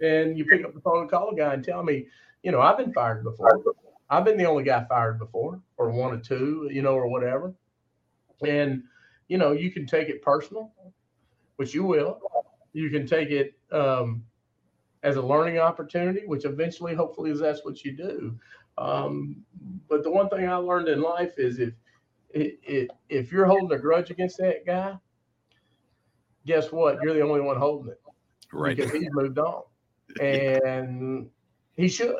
and 0.00 0.38
you 0.38 0.46
pick 0.46 0.64
up 0.64 0.72
the 0.74 0.80
phone 0.80 1.02
and 1.02 1.10
call 1.10 1.30
a 1.30 1.36
guy 1.36 1.52
and 1.54 1.64
tell 1.64 1.82
me, 1.82 2.06
you 2.46 2.52
know, 2.52 2.60
I've 2.60 2.78
been 2.78 2.92
fired 2.92 3.24
before. 3.24 3.60
I've 4.08 4.24
been 4.24 4.36
the 4.36 4.44
only 4.44 4.62
guy 4.62 4.86
fired 4.88 5.18
before, 5.18 5.60
or 5.78 5.90
one 5.90 6.14
or 6.14 6.20
two, 6.20 6.70
you 6.72 6.80
know, 6.80 6.94
or 6.94 7.08
whatever. 7.08 7.52
And 8.46 8.84
you 9.26 9.36
know, 9.36 9.50
you 9.50 9.72
can 9.72 9.84
take 9.84 10.08
it 10.08 10.22
personal, 10.22 10.72
which 11.56 11.74
you 11.74 11.82
will. 11.82 12.20
You 12.72 12.88
can 12.88 13.04
take 13.04 13.30
it 13.30 13.58
um, 13.72 14.22
as 15.02 15.16
a 15.16 15.22
learning 15.22 15.58
opportunity, 15.58 16.20
which 16.24 16.44
eventually, 16.44 16.94
hopefully, 16.94 17.32
is 17.32 17.40
that's 17.40 17.64
what 17.64 17.84
you 17.84 17.96
do. 17.96 18.38
Um, 18.78 19.42
but 19.88 20.04
the 20.04 20.10
one 20.12 20.28
thing 20.28 20.48
I 20.48 20.54
learned 20.54 20.86
in 20.86 21.02
life 21.02 21.32
is 21.38 21.58
if 21.58 21.74
it, 22.30 22.92
if 23.08 23.32
you're 23.32 23.46
holding 23.46 23.76
a 23.76 23.80
grudge 23.80 24.10
against 24.10 24.38
that 24.38 24.64
guy, 24.64 24.96
guess 26.46 26.70
what? 26.70 27.02
You're 27.02 27.14
the 27.14 27.22
only 27.22 27.40
one 27.40 27.56
holding 27.56 27.90
it. 27.90 28.00
Right. 28.52 28.76
Because 28.76 28.92
he's 28.92 29.08
moved 29.10 29.40
on. 29.40 29.64
And 30.22 31.28
he 31.76 31.88
should. 31.88 32.14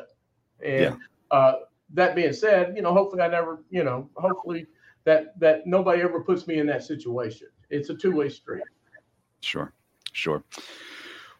And 0.63 0.81
yeah. 0.81 1.37
uh, 1.37 1.53
that 1.93 2.15
being 2.15 2.33
said, 2.33 2.73
you 2.75 2.81
know, 2.81 2.93
hopefully 2.93 3.21
I 3.21 3.27
never, 3.27 3.63
you 3.69 3.83
know, 3.83 4.09
hopefully 4.15 4.67
that 5.05 5.39
that 5.39 5.65
nobody 5.65 6.01
ever 6.01 6.21
puts 6.21 6.47
me 6.47 6.59
in 6.59 6.67
that 6.67 6.83
situation. 6.83 7.47
It's 7.69 7.89
a 7.89 7.95
two 7.95 8.11
way 8.11 8.29
street. 8.29 8.63
Sure, 9.41 9.73
sure. 10.13 10.43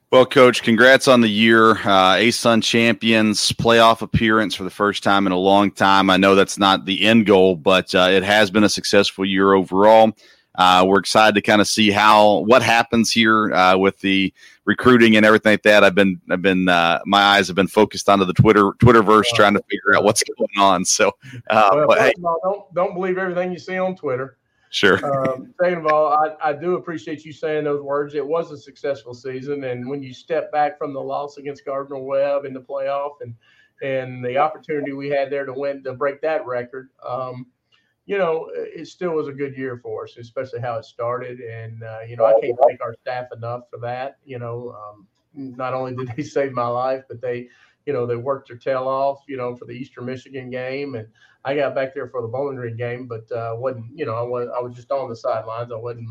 Well, 0.09 0.25
Coach, 0.25 0.63
congrats 0.63 1.09
on 1.09 1.19
the 1.19 1.27
year. 1.27 1.71
Uh, 1.71 2.15
ASUN 2.15 2.63
champions, 2.63 3.51
playoff 3.51 4.01
appearance 4.01 4.55
for 4.55 4.63
the 4.63 4.69
first 4.69 5.03
time 5.03 5.27
in 5.27 5.33
a 5.33 5.37
long 5.37 5.69
time. 5.69 6.09
I 6.09 6.15
know 6.15 6.33
that's 6.33 6.57
not 6.57 6.85
the 6.85 7.03
end 7.03 7.25
goal, 7.25 7.57
but 7.57 7.93
uh, 7.93 8.07
it 8.09 8.23
has 8.23 8.49
been 8.49 8.63
a 8.63 8.69
successful 8.69 9.25
year 9.25 9.51
overall. 9.53 10.13
Uh, 10.57 10.83
we're 10.87 10.99
excited 10.99 11.35
to 11.35 11.41
kind 11.41 11.61
of 11.61 11.67
see 11.67 11.91
how 11.91 12.39
what 12.45 12.63
happens 12.63 13.11
here 13.11 13.53
uh, 13.53 13.77
with 13.77 13.99
the 13.99 14.33
recruiting 14.65 15.15
and 15.15 15.25
everything 15.25 15.53
like 15.53 15.63
that. 15.63 15.83
I've 15.83 15.95
been 15.95 16.19
I've 16.29 16.41
been 16.41 16.67
uh, 16.67 16.99
my 17.05 17.21
eyes 17.21 17.47
have 17.47 17.55
been 17.55 17.67
focused 17.67 18.09
onto 18.09 18.25
the 18.25 18.33
Twitter 18.33 18.71
Twitterverse, 18.79 19.27
trying 19.35 19.53
to 19.53 19.63
figure 19.69 19.95
out 19.95 20.03
what's 20.03 20.23
going 20.23 20.49
on. 20.57 20.83
So, 20.85 21.11
uh, 21.49 21.69
well, 21.73 21.87
but, 21.87 21.99
hey. 21.99 22.13
all, 22.23 22.39
don't 22.43 22.73
don't 22.73 22.93
believe 22.93 23.17
everything 23.17 23.51
you 23.51 23.59
see 23.59 23.77
on 23.77 23.95
Twitter. 23.95 24.37
Sure. 24.69 24.97
Um, 25.05 25.53
second 25.61 25.79
of 25.79 25.87
all, 25.87 26.11
I, 26.11 26.35
I 26.49 26.53
do 26.53 26.75
appreciate 26.75 27.23
you 27.23 27.31
saying 27.31 27.63
those 27.63 27.81
words. 27.81 28.15
It 28.15 28.25
was 28.25 28.51
a 28.51 28.57
successful 28.57 29.13
season, 29.13 29.63
and 29.63 29.87
when 29.87 30.03
you 30.03 30.13
step 30.13 30.51
back 30.51 30.77
from 30.77 30.91
the 30.91 30.99
loss 30.99 31.37
against 31.37 31.65
Gardner 31.65 31.97
Webb 31.99 32.45
in 32.45 32.53
the 32.53 32.61
playoff 32.61 33.21
and 33.21 33.33
and 33.81 34.25
the 34.25 34.37
opportunity 34.37 34.91
we 34.91 35.07
had 35.09 35.29
there 35.29 35.45
to 35.45 35.53
win 35.53 35.83
to 35.83 35.93
break 35.93 36.19
that 36.21 36.45
record. 36.45 36.89
Um, 37.07 37.45
you 38.07 38.17
know, 38.17 38.49
it 38.53 38.87
still 38.87 39.11
was 39.11 39.27
a 39.27 39.33
good 39.33 39.55
year 39.55 39.79
for 39.83 40.05
us, 40.05 40.15
especially 40.17 40.61
how 40.61 40.77
it 40.77 40.85
started. 40.85 41.41
And, 41.41 41.83
uh, 41.83 41.99
you 42.07 42.15
know, 42.15 42.25
I 42.25 42.39
can't 42.39 42.57
thank 42.65 42.81
our 42.81 42.95
staff 43.01 43.27
enough 43.35 43.63
for 43.69 43.79
that. 43.79 44.17
You 44.25 44.39
know, 44.39 44.73
um, 44.81 45.05
not 45.33 45.73
only 45.73 45.93
did 45.93 46.15
they 46.15 46.23
save 46.37 46.53
my 46.53 46.67
life, 46.67 47.03
but 47.09 47.19
they, 47.19 47.49
you 47.85 47.91
know, 47.91 48.05
they 48.05 48.15
worked 48.15 48.47
their 48.47 48.57
tail 48.57 48.87
off, 48.87 49.23
you 49.27 49.35
know, 49.35 49.57
for 49.57 49.65
the 49.65 49.73
Eastern 49.73 50.05
Michigan 50.05 50.49
game. 50.49 50.95
And 50.95 51.05
I 51.43 51.53
got 51.53 51.75
back 51.75 51.93
there 51.93 52.07
for 52.07 52.21
the 52.21 52.29
Bowling 52.29 52.55
Green 52.55 52.77
game, 52.77 53.07
but 53.07 53.29
uh, 53.29 53.55
wasn't, 53.57 53.87
you 53.93 54.05
know, 54.05 54.15
I 54.15 54.21
was, 54.21 54.49
I 54.57 54.61
was 54.61 54.73
just 54.73 54.89
on 54.89 55.09
the 55.09 55.15
sidelines. 55.15 55.73
I 55.73 55.75
wasn't 55.75 56.07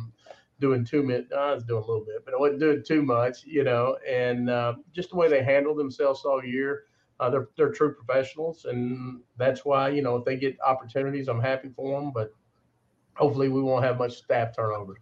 doing 0.60 0.84
too 0.84 1.02
much. 1.02 1.32
I 1.34 1.54
was 1.54 1.64
doing 1.64 1.82
a 1.82 1.86
little 1.86 2.04
bit, 2.04 2.26
but 2.26 2.34
I 2.34 2.38
wasn't 2.38 2.60
doing 2.60 2.82
too 2.86 3.02
much, 3.02 3.44
you 3.44 3.64
know, 3.64 3.96
and 4.06 4.50
uh, 4.50 4.74
just 4.92 5.10
the 5.10 5.16
way 5.16 5.28
they 5.30 5.42
handled 5.42 5.78
themselves 5.78 6.26
all 6.26 6.44
year 6.44 6.84
uh, 7.20 7.30
they're 7.30 7.48
they're 7.56 7.72
true 7.72 7.94
professionals, 7.94 8.64
and 8.66 9.20
that's 9.36 9.64
why 9.64 9.88
you 9.88 10.02
know 10.02 10.16
if 10.16 10.24
they 10.24 10.36
get 10.36 10.56
opportunities, 10.66 11.28
I'm 11.28 11.40
happy 11.40 11.70
for 11.74 12.00
them. 12.00 12.12
But 12.12 12.32
hopefully, 13.14 13.48
we 13.48 13.62
won't 13.62 13.84
have 13.84 13.98
much 13.98 14.18
staff 14.18 14.54
turnover. 14.54 14.96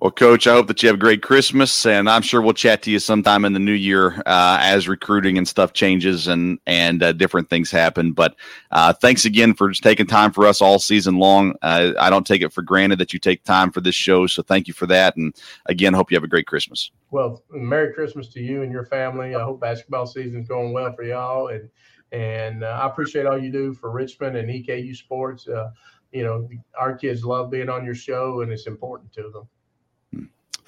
Well, 0.00 0.12
Coach, 0.12 0.46
I 0.46 0.52
hope 0.52 0.68
that 0.68 0.80
you 0.80 0.86
have 0.88 0.94
a 0.94 1.00
great 1.00 1.22
Christmas, 1.22 1.84
and 1.84 2.08
I'm 2.08 2.22
sure 2.22 2.40
we'll 2.40 2.52
chat 2.52 2.82
to 2.82 2.90
you 2.90 3.00
sometime 3.00 3.44
in 3.44 3.52
the 3.52 3.58
new 3.58 3.72
year 3.72 4.22
uh, 4.26 4.58
as 4.60 4.86
recruiting 4.86 5.36
and 5.36 5.48
stuff 5.48 5.72
changes 5.72 6.28
and 6.28 6.60
and 6.68 7.02
uh, 7.02 7.10
different 7.10 7.50
things 7.50 7.68
happen. 7.68 8.12
But 8.12 8.36
uh, 8.70 8.92
thanks 8.92 9.24
again 9.24 9.54
for 9.54 9.72
taking 9.72 10.06
time 10.06 10.30
for 10.30 10.46
us 10.46 10.62
all 10.62 10.78
season 10.78 11.16
long. 11.16 11.54
I 11.62 12.10
don't 12.10 12.24
take 12.24 12.42
it 12.42 12.52
for 12.52 12.62
granted 12.62 13.00
that 13.00 13.12
you 13.12 13.18
take 13.18 13.42
time 13.42 13.72
for 13.72 13.80
this 13.80 13.96
show, 13.96 14.28
so 14.28 14.40
thank 14.40 14.68
you 14.68 14.72
for 14.72 14.86
that. 14.86 15.16
And 15.16 15.34
again, 15.66 15.94
hope 15.94 16.12
you 16.12 16.16
have 16.16 16.22
a 16.22 16.28
great 16.28 16.46
Christmas. 16.46 16.92
Well, 17.10 17.42
Merry 17.50 17.92
Christmas 17.92 18.28
to 18.34 18.40
you 18.40 18.62
and 18.62 18.70
your 18.70 18.84
family. 18.84 19.34
I 19.34 19.42
hope 19.42 19.60
basketball 19.60 20.06
season 20.06 20.42
is 20.42 20.46
going 20.48 20.72
well 20.72 20.92
for 20.92 21.02
y'all, 21.02 21.48
and 21.48 21.68
and 22.12 22.62
uh, 22.62 22.78
I 22.82 22.86
appreciate 22.86 23.26
all 23.26 23.36
you 23.36 23.50
do 23.50 23.74
for 23.74 23.90
Richmond 23.90 24.36
and 24.36 24.48
EKU 24.48 24.94
sports. 24.94 25.48
Uh, 25.48 25.70
you 26.12 26.22
know, 26.22 26.48
our 26.78 26.96
kids 26.96 27.24
love 27.24 27.50
being 27.50 27.68
on 27.68 27.84
your 27.84 27.96
show, 27.96 28.42
and 28.42 28.52
it's 28.52 28.68
important 28.68 29.12
to 29.14 29.30
them. 29.30 29.48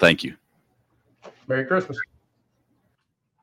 Thank 0.01 0.23
you. 0.23 0.35
Merry 1.47 1.63
Christmas. 1.63 1.95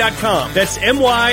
myipm.com. 0.00 0.52
That's 0.54 0.78
M-Y-I-P-M.com. 0.78 1.26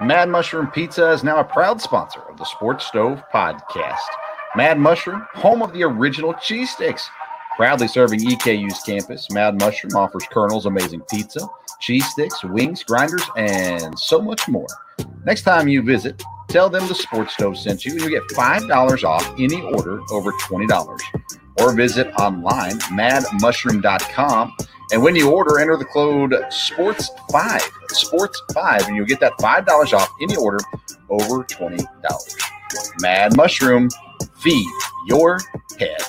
Mad 0.00 0.28
Mushroom 0.30 0.66
Pizza 0.68 1.12
is 1.12 1.22
now 1.22 1.38
a 1.38 1.44
proud 1.44 1.80
sponsor 1.80 2.18
of 2.28 2.36
the 2.36 2.44
Sports 2.44 2.86
Stove 2.86 3.22
podcast. 3.32 4.00
Mad 4.56 4.80
Mushroom, 4.80 5.24
home 5.32 5.62
of 5.62 5.72
the 5.72 5.84
original 5.84 6.34
cheese 6.34 6.70
sticks. 6.70 7.08
Proudly 7.56 7.86
serving 7.86 8.18
EKU's 8.20 8.80
campus, 8.80 9.30
Mad 9.30 9.60
Mushroom 9.60 9.94
offers 9.94 10.24
Colonel's 10.32 10.66
amazing 10.66 11.02
pizza, 11.02 11.46
cheese 11.80 12.04
sticks, 12.06 12.42
wings, 12.42 12.82
grinders, 12.82 13.22
and 13.36 13.96
so 13.96 14.20
much 14.20 14.48
more. 14.48 14.66
Next 15.24 15.42
time 15.42 15.68
you 15.68 15.82
visit, 15.82 16.20
tell 16.48 16.68
them 16.68 16.88
the 16.88 16.94
Sports 16.94 17.34
Stove 17.34 17.56
sent 17.56 17.84
you, 17.84 17.92
and 17.92 18.00
you 18.00 18.10
get 18.10 18.22
$5 18.30 19.04
off 19.04 19.32
any 19.38 19.60
order 19.60 20.00
over 20.10 20.32
$20. 20.32 21.41
Or 21.58 21.74
visit 21.74 22.12
online, 22.18 22.78
madmushroom.com. 22.78 24.56
And 24.92 25.02
when 25.02 25.16
you 25.16 25.30
order, 25.30 25.58
enter 25.58 25.76
the 25.76 25.84
code 25.86 26.32
SPORTS5, 26.32 27.60
SPORTS5, 27.90 28.88
and 28.88 28.96
you'll 28.96 29.06
get 29.06 29.20
that 29.20 29.32
$5 29.38 29.92
off 29.92 30.10
any 30.20 30.36
order 30.36 30.58
over 31.08 31.44
$20. 31.44 31.86
Mad 33.00 33.36
Mushroom, 33.36 33.88
feed 34.38 34.68
your 35.06 35.38
head. 35.78 36.02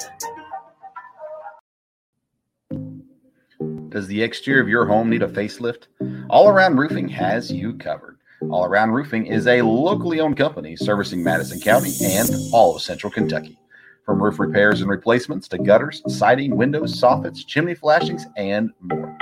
Does 3.90 4.08
the 4.08 4.24
exterior 4.24 4.62
of 4.62 4.68
your 4.68 4.86
home 4.86 5.10
need 5.10 5.22
a 5.22 5.28
facelift? 5.28 5.84
All 6.30 6.50
Around 6.50 6.78
Roofing 6.78 7.08
has 7.10 7.52
you 7.52 7.74
covered. 7.74 8.18
All 8.50 8.66
Around 8.66 8.92
Roofing 8.92 9.28
is 9.28 9.46
a 9.46 9.62
locally 9.62 10.20
owned 10.20 10.36
company 10.36 10.76
servicing 10.76 11.24
Madison 11.24 11.60
County 11.60 11.94
and 12.04 12.30
all 12.52 12.76
of 12.76 12.82
Central 12.82 13.12
Kentucky. 13.12 13.58
From 14.06 14.22
roof 14.22 14.38
repairs 14.38 14.82
and 14.82 14.90
replacements 14.90 15.48
to 15.48 15.58
gutters, 15.58 16.04
siding, 16.08 16.58
windows, 16.58 17.00
soffits, 17.00 17.48
chimney 17.48 17.74
flashings, 17.74 18.26
and 18.36 18.72
more. 18.82 19.18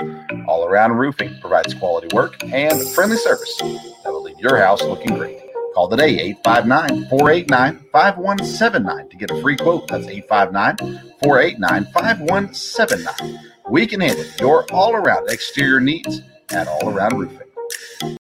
All 0.48 0.64
Around 0.66 0.94
Roofing 0.96 1.38
provides 1.40 1.72
quality 1.72 2.08
work 2.12 2.42
and 2.42 2.82
friendly 2.88 3.16
service 3.16 3.56
that 3.58 4.12
will 4.12 4.24
leave 4.24 4.40
your 4.40 4.58
house 4.58 4.82
looking 4.82 5.16
great. 5.16 5.38
Call 5.74 5.88
today 5.88 6.18
859 6.18 7.08
489 7.08 7.86
5179 7.92 9.08
to 9.08 9.16
get 9.16 9.30
a 9.30 9.40
free 9.40 9.56
quote. 9.56 9.86
That's 9.86 10.08
859 10.08 10.76
489 11.22 11.84
5179. 11.92 13.38
We 13.70 13.86
can 13.86 14.00
handle 14.00 14.24
your 14.40 14.64
all 14.72 14.96
around 14.96 15.30
exterior 15.30 15.78
needs 15.78 16.22
at 16.50 16.66
All 16.66 16.88
Around 16.88 17.18
Roofing. 17.18 18.18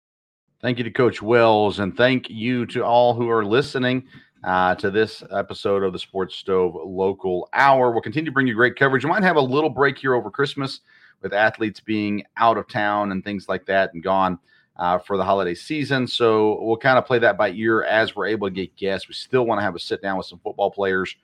Thank 0.62 0.78
you 0.78 0.84
to 0.84 0.92
Coach 0.92 1.22
Wells, 1.22 1.80
and 1.80 1.96
thank 1.96 2.30
you 2.30 2.66
to 2.66 2.84
all 2.84 3.14
who 3.14 3.30
are 3.30 3.46
listening 3.46 4.04
uh, 4.44 4.76
to 4.76 4.90
this 4.90 5.24
episode 5.32 5.84
of 5.84 5.94
the 5.94 6.00
Sports 6.00 6.36
Stove 6.36 6.76
Local 6.84 7.50
Hour. 7.54 7.92
We'll 7.92 8.02
continue 8.02 8.30
to 8.30 8.34
bring 8.34 8.48
you 8.48 8.56
great 8.56 8.76
coverage. 8.76 9.04
We 9.04 9.10
might 9.10 9.24
have 9.24 9.36
a 9.36 9.42
little 9.42 9.70
break 9.70 9.98
here 9.98 10.16
over 10.16 10.32
Christmas 10.32 10.82
with 11.22 11.34
athletes 11.34 11.80
being 11.80 12.24
out 12.38 12.58
of 12.58 12.68
town 12.68 13.12
and 13.12 13.24
things 13.24 13.50
like 13.50 13.66
that 13.66 13.94
and 13.94 14.02
gone 14.02 14.40
uh, 14.78 14.98
for 14.98 15.18
the 15.18 15.24
holiday 15.24 15.54
season. 15.54 16.08
So 16.08 16.62
we'll 16.62 16.78
kind 16.78 16.98
of 16.98 17.06
play 17.06 17.20
that 17.20 17.38
by 17.38 17.52
ear 17.52 17.84
as 17.84 18.16
we're 18.16 18.28
able 18.28 18.48
to 18.48 18.54
get 18.54 18.76
guests. 18.78 19.08
We 19.10 19.14
still 19.14 19.46
want 19.46 19.60
to 19.60 19.64
have 19.64 19.76
a 19.76 19.80
sit 19.80 20.02
down 20.02 20.18
with 20.18 20.28
some 20.28 20.40
football 20.40 20.72
players 20.72 21.16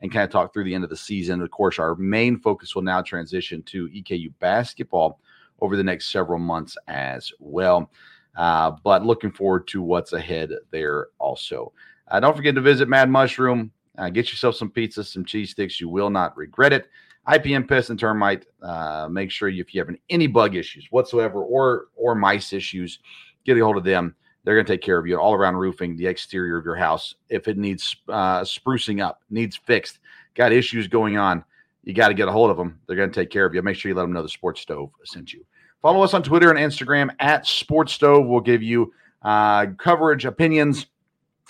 and 0.00 0.12
kind 0.12 0.24
of 0.24 0.30
talk 0.30 0.52
through 0.52 0.64
the 0.64 0.74
end 0.74 0.84
of 0.84 0.90
the 0.90 0.96
season. 0.96 1.40
Of 1.40 1.50
course, 1.52 1.78
our 1.78 1.94
main 1.94 2.40
focus 2.40 2.74
will 2.74 2.82
now 2.82 3.02
transition 3.02 3.62
to 3.62 3.88
EKU 3.88 4.32
basketball 4.40 5.20
over 5.60 5.76
the 5.76 5.84
next 5.84 6.10
several 6.10 6.40
months 6.40 6.76
as 6.88 7.32
well. 7.38 7.90
Uh, 8.36 8.72
but 8.82 9.06
looking 9.06 9.30
forward 9.30 9.68
to 9.68 9.80
what's 9.80 10.12
ahead 10.12 10.50
there 10.72 11.06
also. 11.20 11.72
Uh, 12.08 12.20
don't 12.20 12.36
forget 12.36 12.54
to 12.54 12.60
visit 12.60 12.88
Mad 12.88 13.10
Mushroom. 13.10 13.70
Uh, 13.96 14.08
get 14.08 14.30
yourself 14.30 14.56
some 14.56 14.70
pizza, 14.70 15.04
some 15.04 15.24
cheese 15.24 15.50
sticks. 15.50 15.80
You 15.80 15.88
will 15.88 16.10
not 16.10 16.36
regret 16.36 16.72
it. 16.72 16.88
IPM 17.28 17.66
pest 17.66 17.90
and 17.90 17.98
termite. 17.98 18.46
Uh, 18.62 19.08
make 19.10 19.30
sure 19.30 19.48
you, 19.48 19.60
if 19.62 19.74
you 19.74 19.80
have 19.80 19.94
any 20.10 20.26
bug 20.26 20.56
issues 20.56 20.86
whatsoever 20.90 21.42
or 21.42 21.86
or 21.96 22.14
mice 22.14 22.52
issues, 22.52 22.98
get 23.44 23.56
a 23.56 23.60
hold 23.60 23.76
of 23.76 23.84
them. 23.84 24.14
They're 24.44 24.54
going 24.54 24.66
to 24.66 24.72
take 24.72 24.82
care 24.82 24.98
of 24.98 25.06
you 25.06 25.16
all 25.16 25.32
around 25.32 25.56
roofing, 25.56 25.96
the 25.96 26.06
exterior 26.06 26.58
of 26.58 26.66
your 26.66 26.76
house. 26.76 27.14
If 27.30 27.48
it 27.48 27.56
needs 27.56 27.96
uh, 28.08 28.42
sprucing 28.42 29.02
up, 29.02 29.22
needs 29.30 29.56
fixed, 29.56 30.00
got 30.34 30.52
issues 30.52 30.86
going 30.86 31.16
on, 31.16 31.42
you 31.82 31.94
got 31.94 32.08
to 32.08 32.14
get 32.14 32.28
a 32.28 32.32
hold 32.32 32.50
of 32.50 32.58
them. 32.58 32.78
They're 32.86 32.96
going 32.96 33.10
to 33.10 33.14
take 33.20 33.30
care 33.30 33.46
of 33.46 33.54
you. 33.54 33.62
Make 33.62 33.76
sure 33.76 33.88
you 33.88 33.94
let 33.94 34.02
them 34.02 34.12
know 34.12 34.22
the 34.22 34.28
Sports 34.28 34.60
Stove 34.60 34.90
sent 35.04 35.32
you. 35.32 35.46
Follow 35.80 36.02
us 36.02 36.12
on 36.12 36.22
Twitter 36.22 36.50
and 36.50 36.58
Instagram 36.58 37.10
at 37.20 37.46
Sports 37.46 37.94
Stove. 37.94 38.26
We'll 38.26 38.40
give 38.40 38.62
you 38.62 38.92
uh, 39.22 39.66
coverage, 39.78 40.26
opinions, 40.26 40.86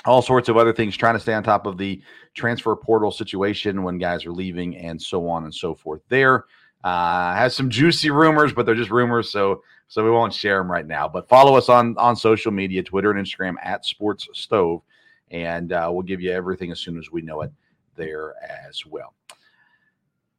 all 0.05 0.23
sorts 0.23 0.49
of 0.49 0.57
other 0.57 0.73
things, 0.73 0.97
trying 0.97 1.14
to 1.14 1.21
stay 1.21 1.35
on 1.35 1.43
top 1.43 1.67
of 1.67 1.79
the 1.79 2.03
transfer 2.35 2.75
portal 2.77 3.11
situation 3.11 3.83
when 3.83 3.99
guys 3.99 4.27
are 4.27 4.33
leaving 4.33 4.77
and 4.77 5.01
so 5.01 5.29
on 5.29 5.45
and 5.45 5.55
so 5.55 5.75
forth. 5.75 6.03
There 6.09 6.45
uh, 6.83 7.35
has 7.35 7.57
some 7.57 7.71
juicy 7.71 8.11
rumors, 8.11 8.53
but 8.53 8.67
they're 8.67 8.75
just 8.75 8.90
rumors, 8.90 9.31
so 9.31 9.62
so 9.88 10.05
we 10.05 10.11
won't 10.11 10.33
share 10.33 10.59
them 10.59 10.71
right 10.71 10.87
now. 10.87 11.09
But 11.09 11.29
follow 11.29 11.57
us 11.57 11.69
on 11.69 11.97
on 11.99 12.17
social 12.17 12.53
media, 12.53 12.83
Twitter 12.83 13.11
and 13.11 13.25
Instagram 13.25 13.55
at 13.62 13.85
Sports 13.85 14.29
Stove, 14.35 14.83
and 15.31 15.73
uh, 15.73 15.88
we'll 15.90 16.03
give 16.03 16.21
you 16.21 16.31
everything 16.31 16.71
as 16.71 16.81
soon 16.81 16.99
as 16.99 17.11
we 17.11 17.23
know 17.23 17.40
it 17.43 17.53
there 17.97 18.35
as 18.69 18.85
well. 18.85 19.14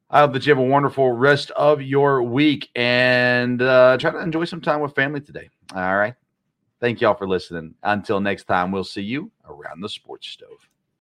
I 0.10 0.20
hope 0.20 0.34
that 0.34 0.46
you 0.46 0.52
have 0.52 0.64
a 0.64 0.68
wonderful 0.68 1.12
rest 1.12 1.50
of 1.52 1.82
your 1.82 2.22
week 2.22 2.70
and 2.76 3.62
uh, 3.62 3.98
try 4.00 4.12
to 4.12 4.20
enjoy 4.20 4.46
some 4.46 4.62
time 4.62 4.82
with 4.82 4.94
family 4.94 5.20
today. 5.20 5.50
All 5.74 5.98
right. 5.98 6.14
Thank 6.86 7.02
y'all 7.02 7.16
for 7.16 7.28
listening. 7.28 7.74
Until 7.82 8.20
next 8.20 8.44
time, 8.44 8.72
we'll 8.72 8.84
see 8.84 9.02
you 9.02 9.32
around 9.50 9.82
the 9.82 9.90
sports 9.90 10.28
stove. 10.28 10.70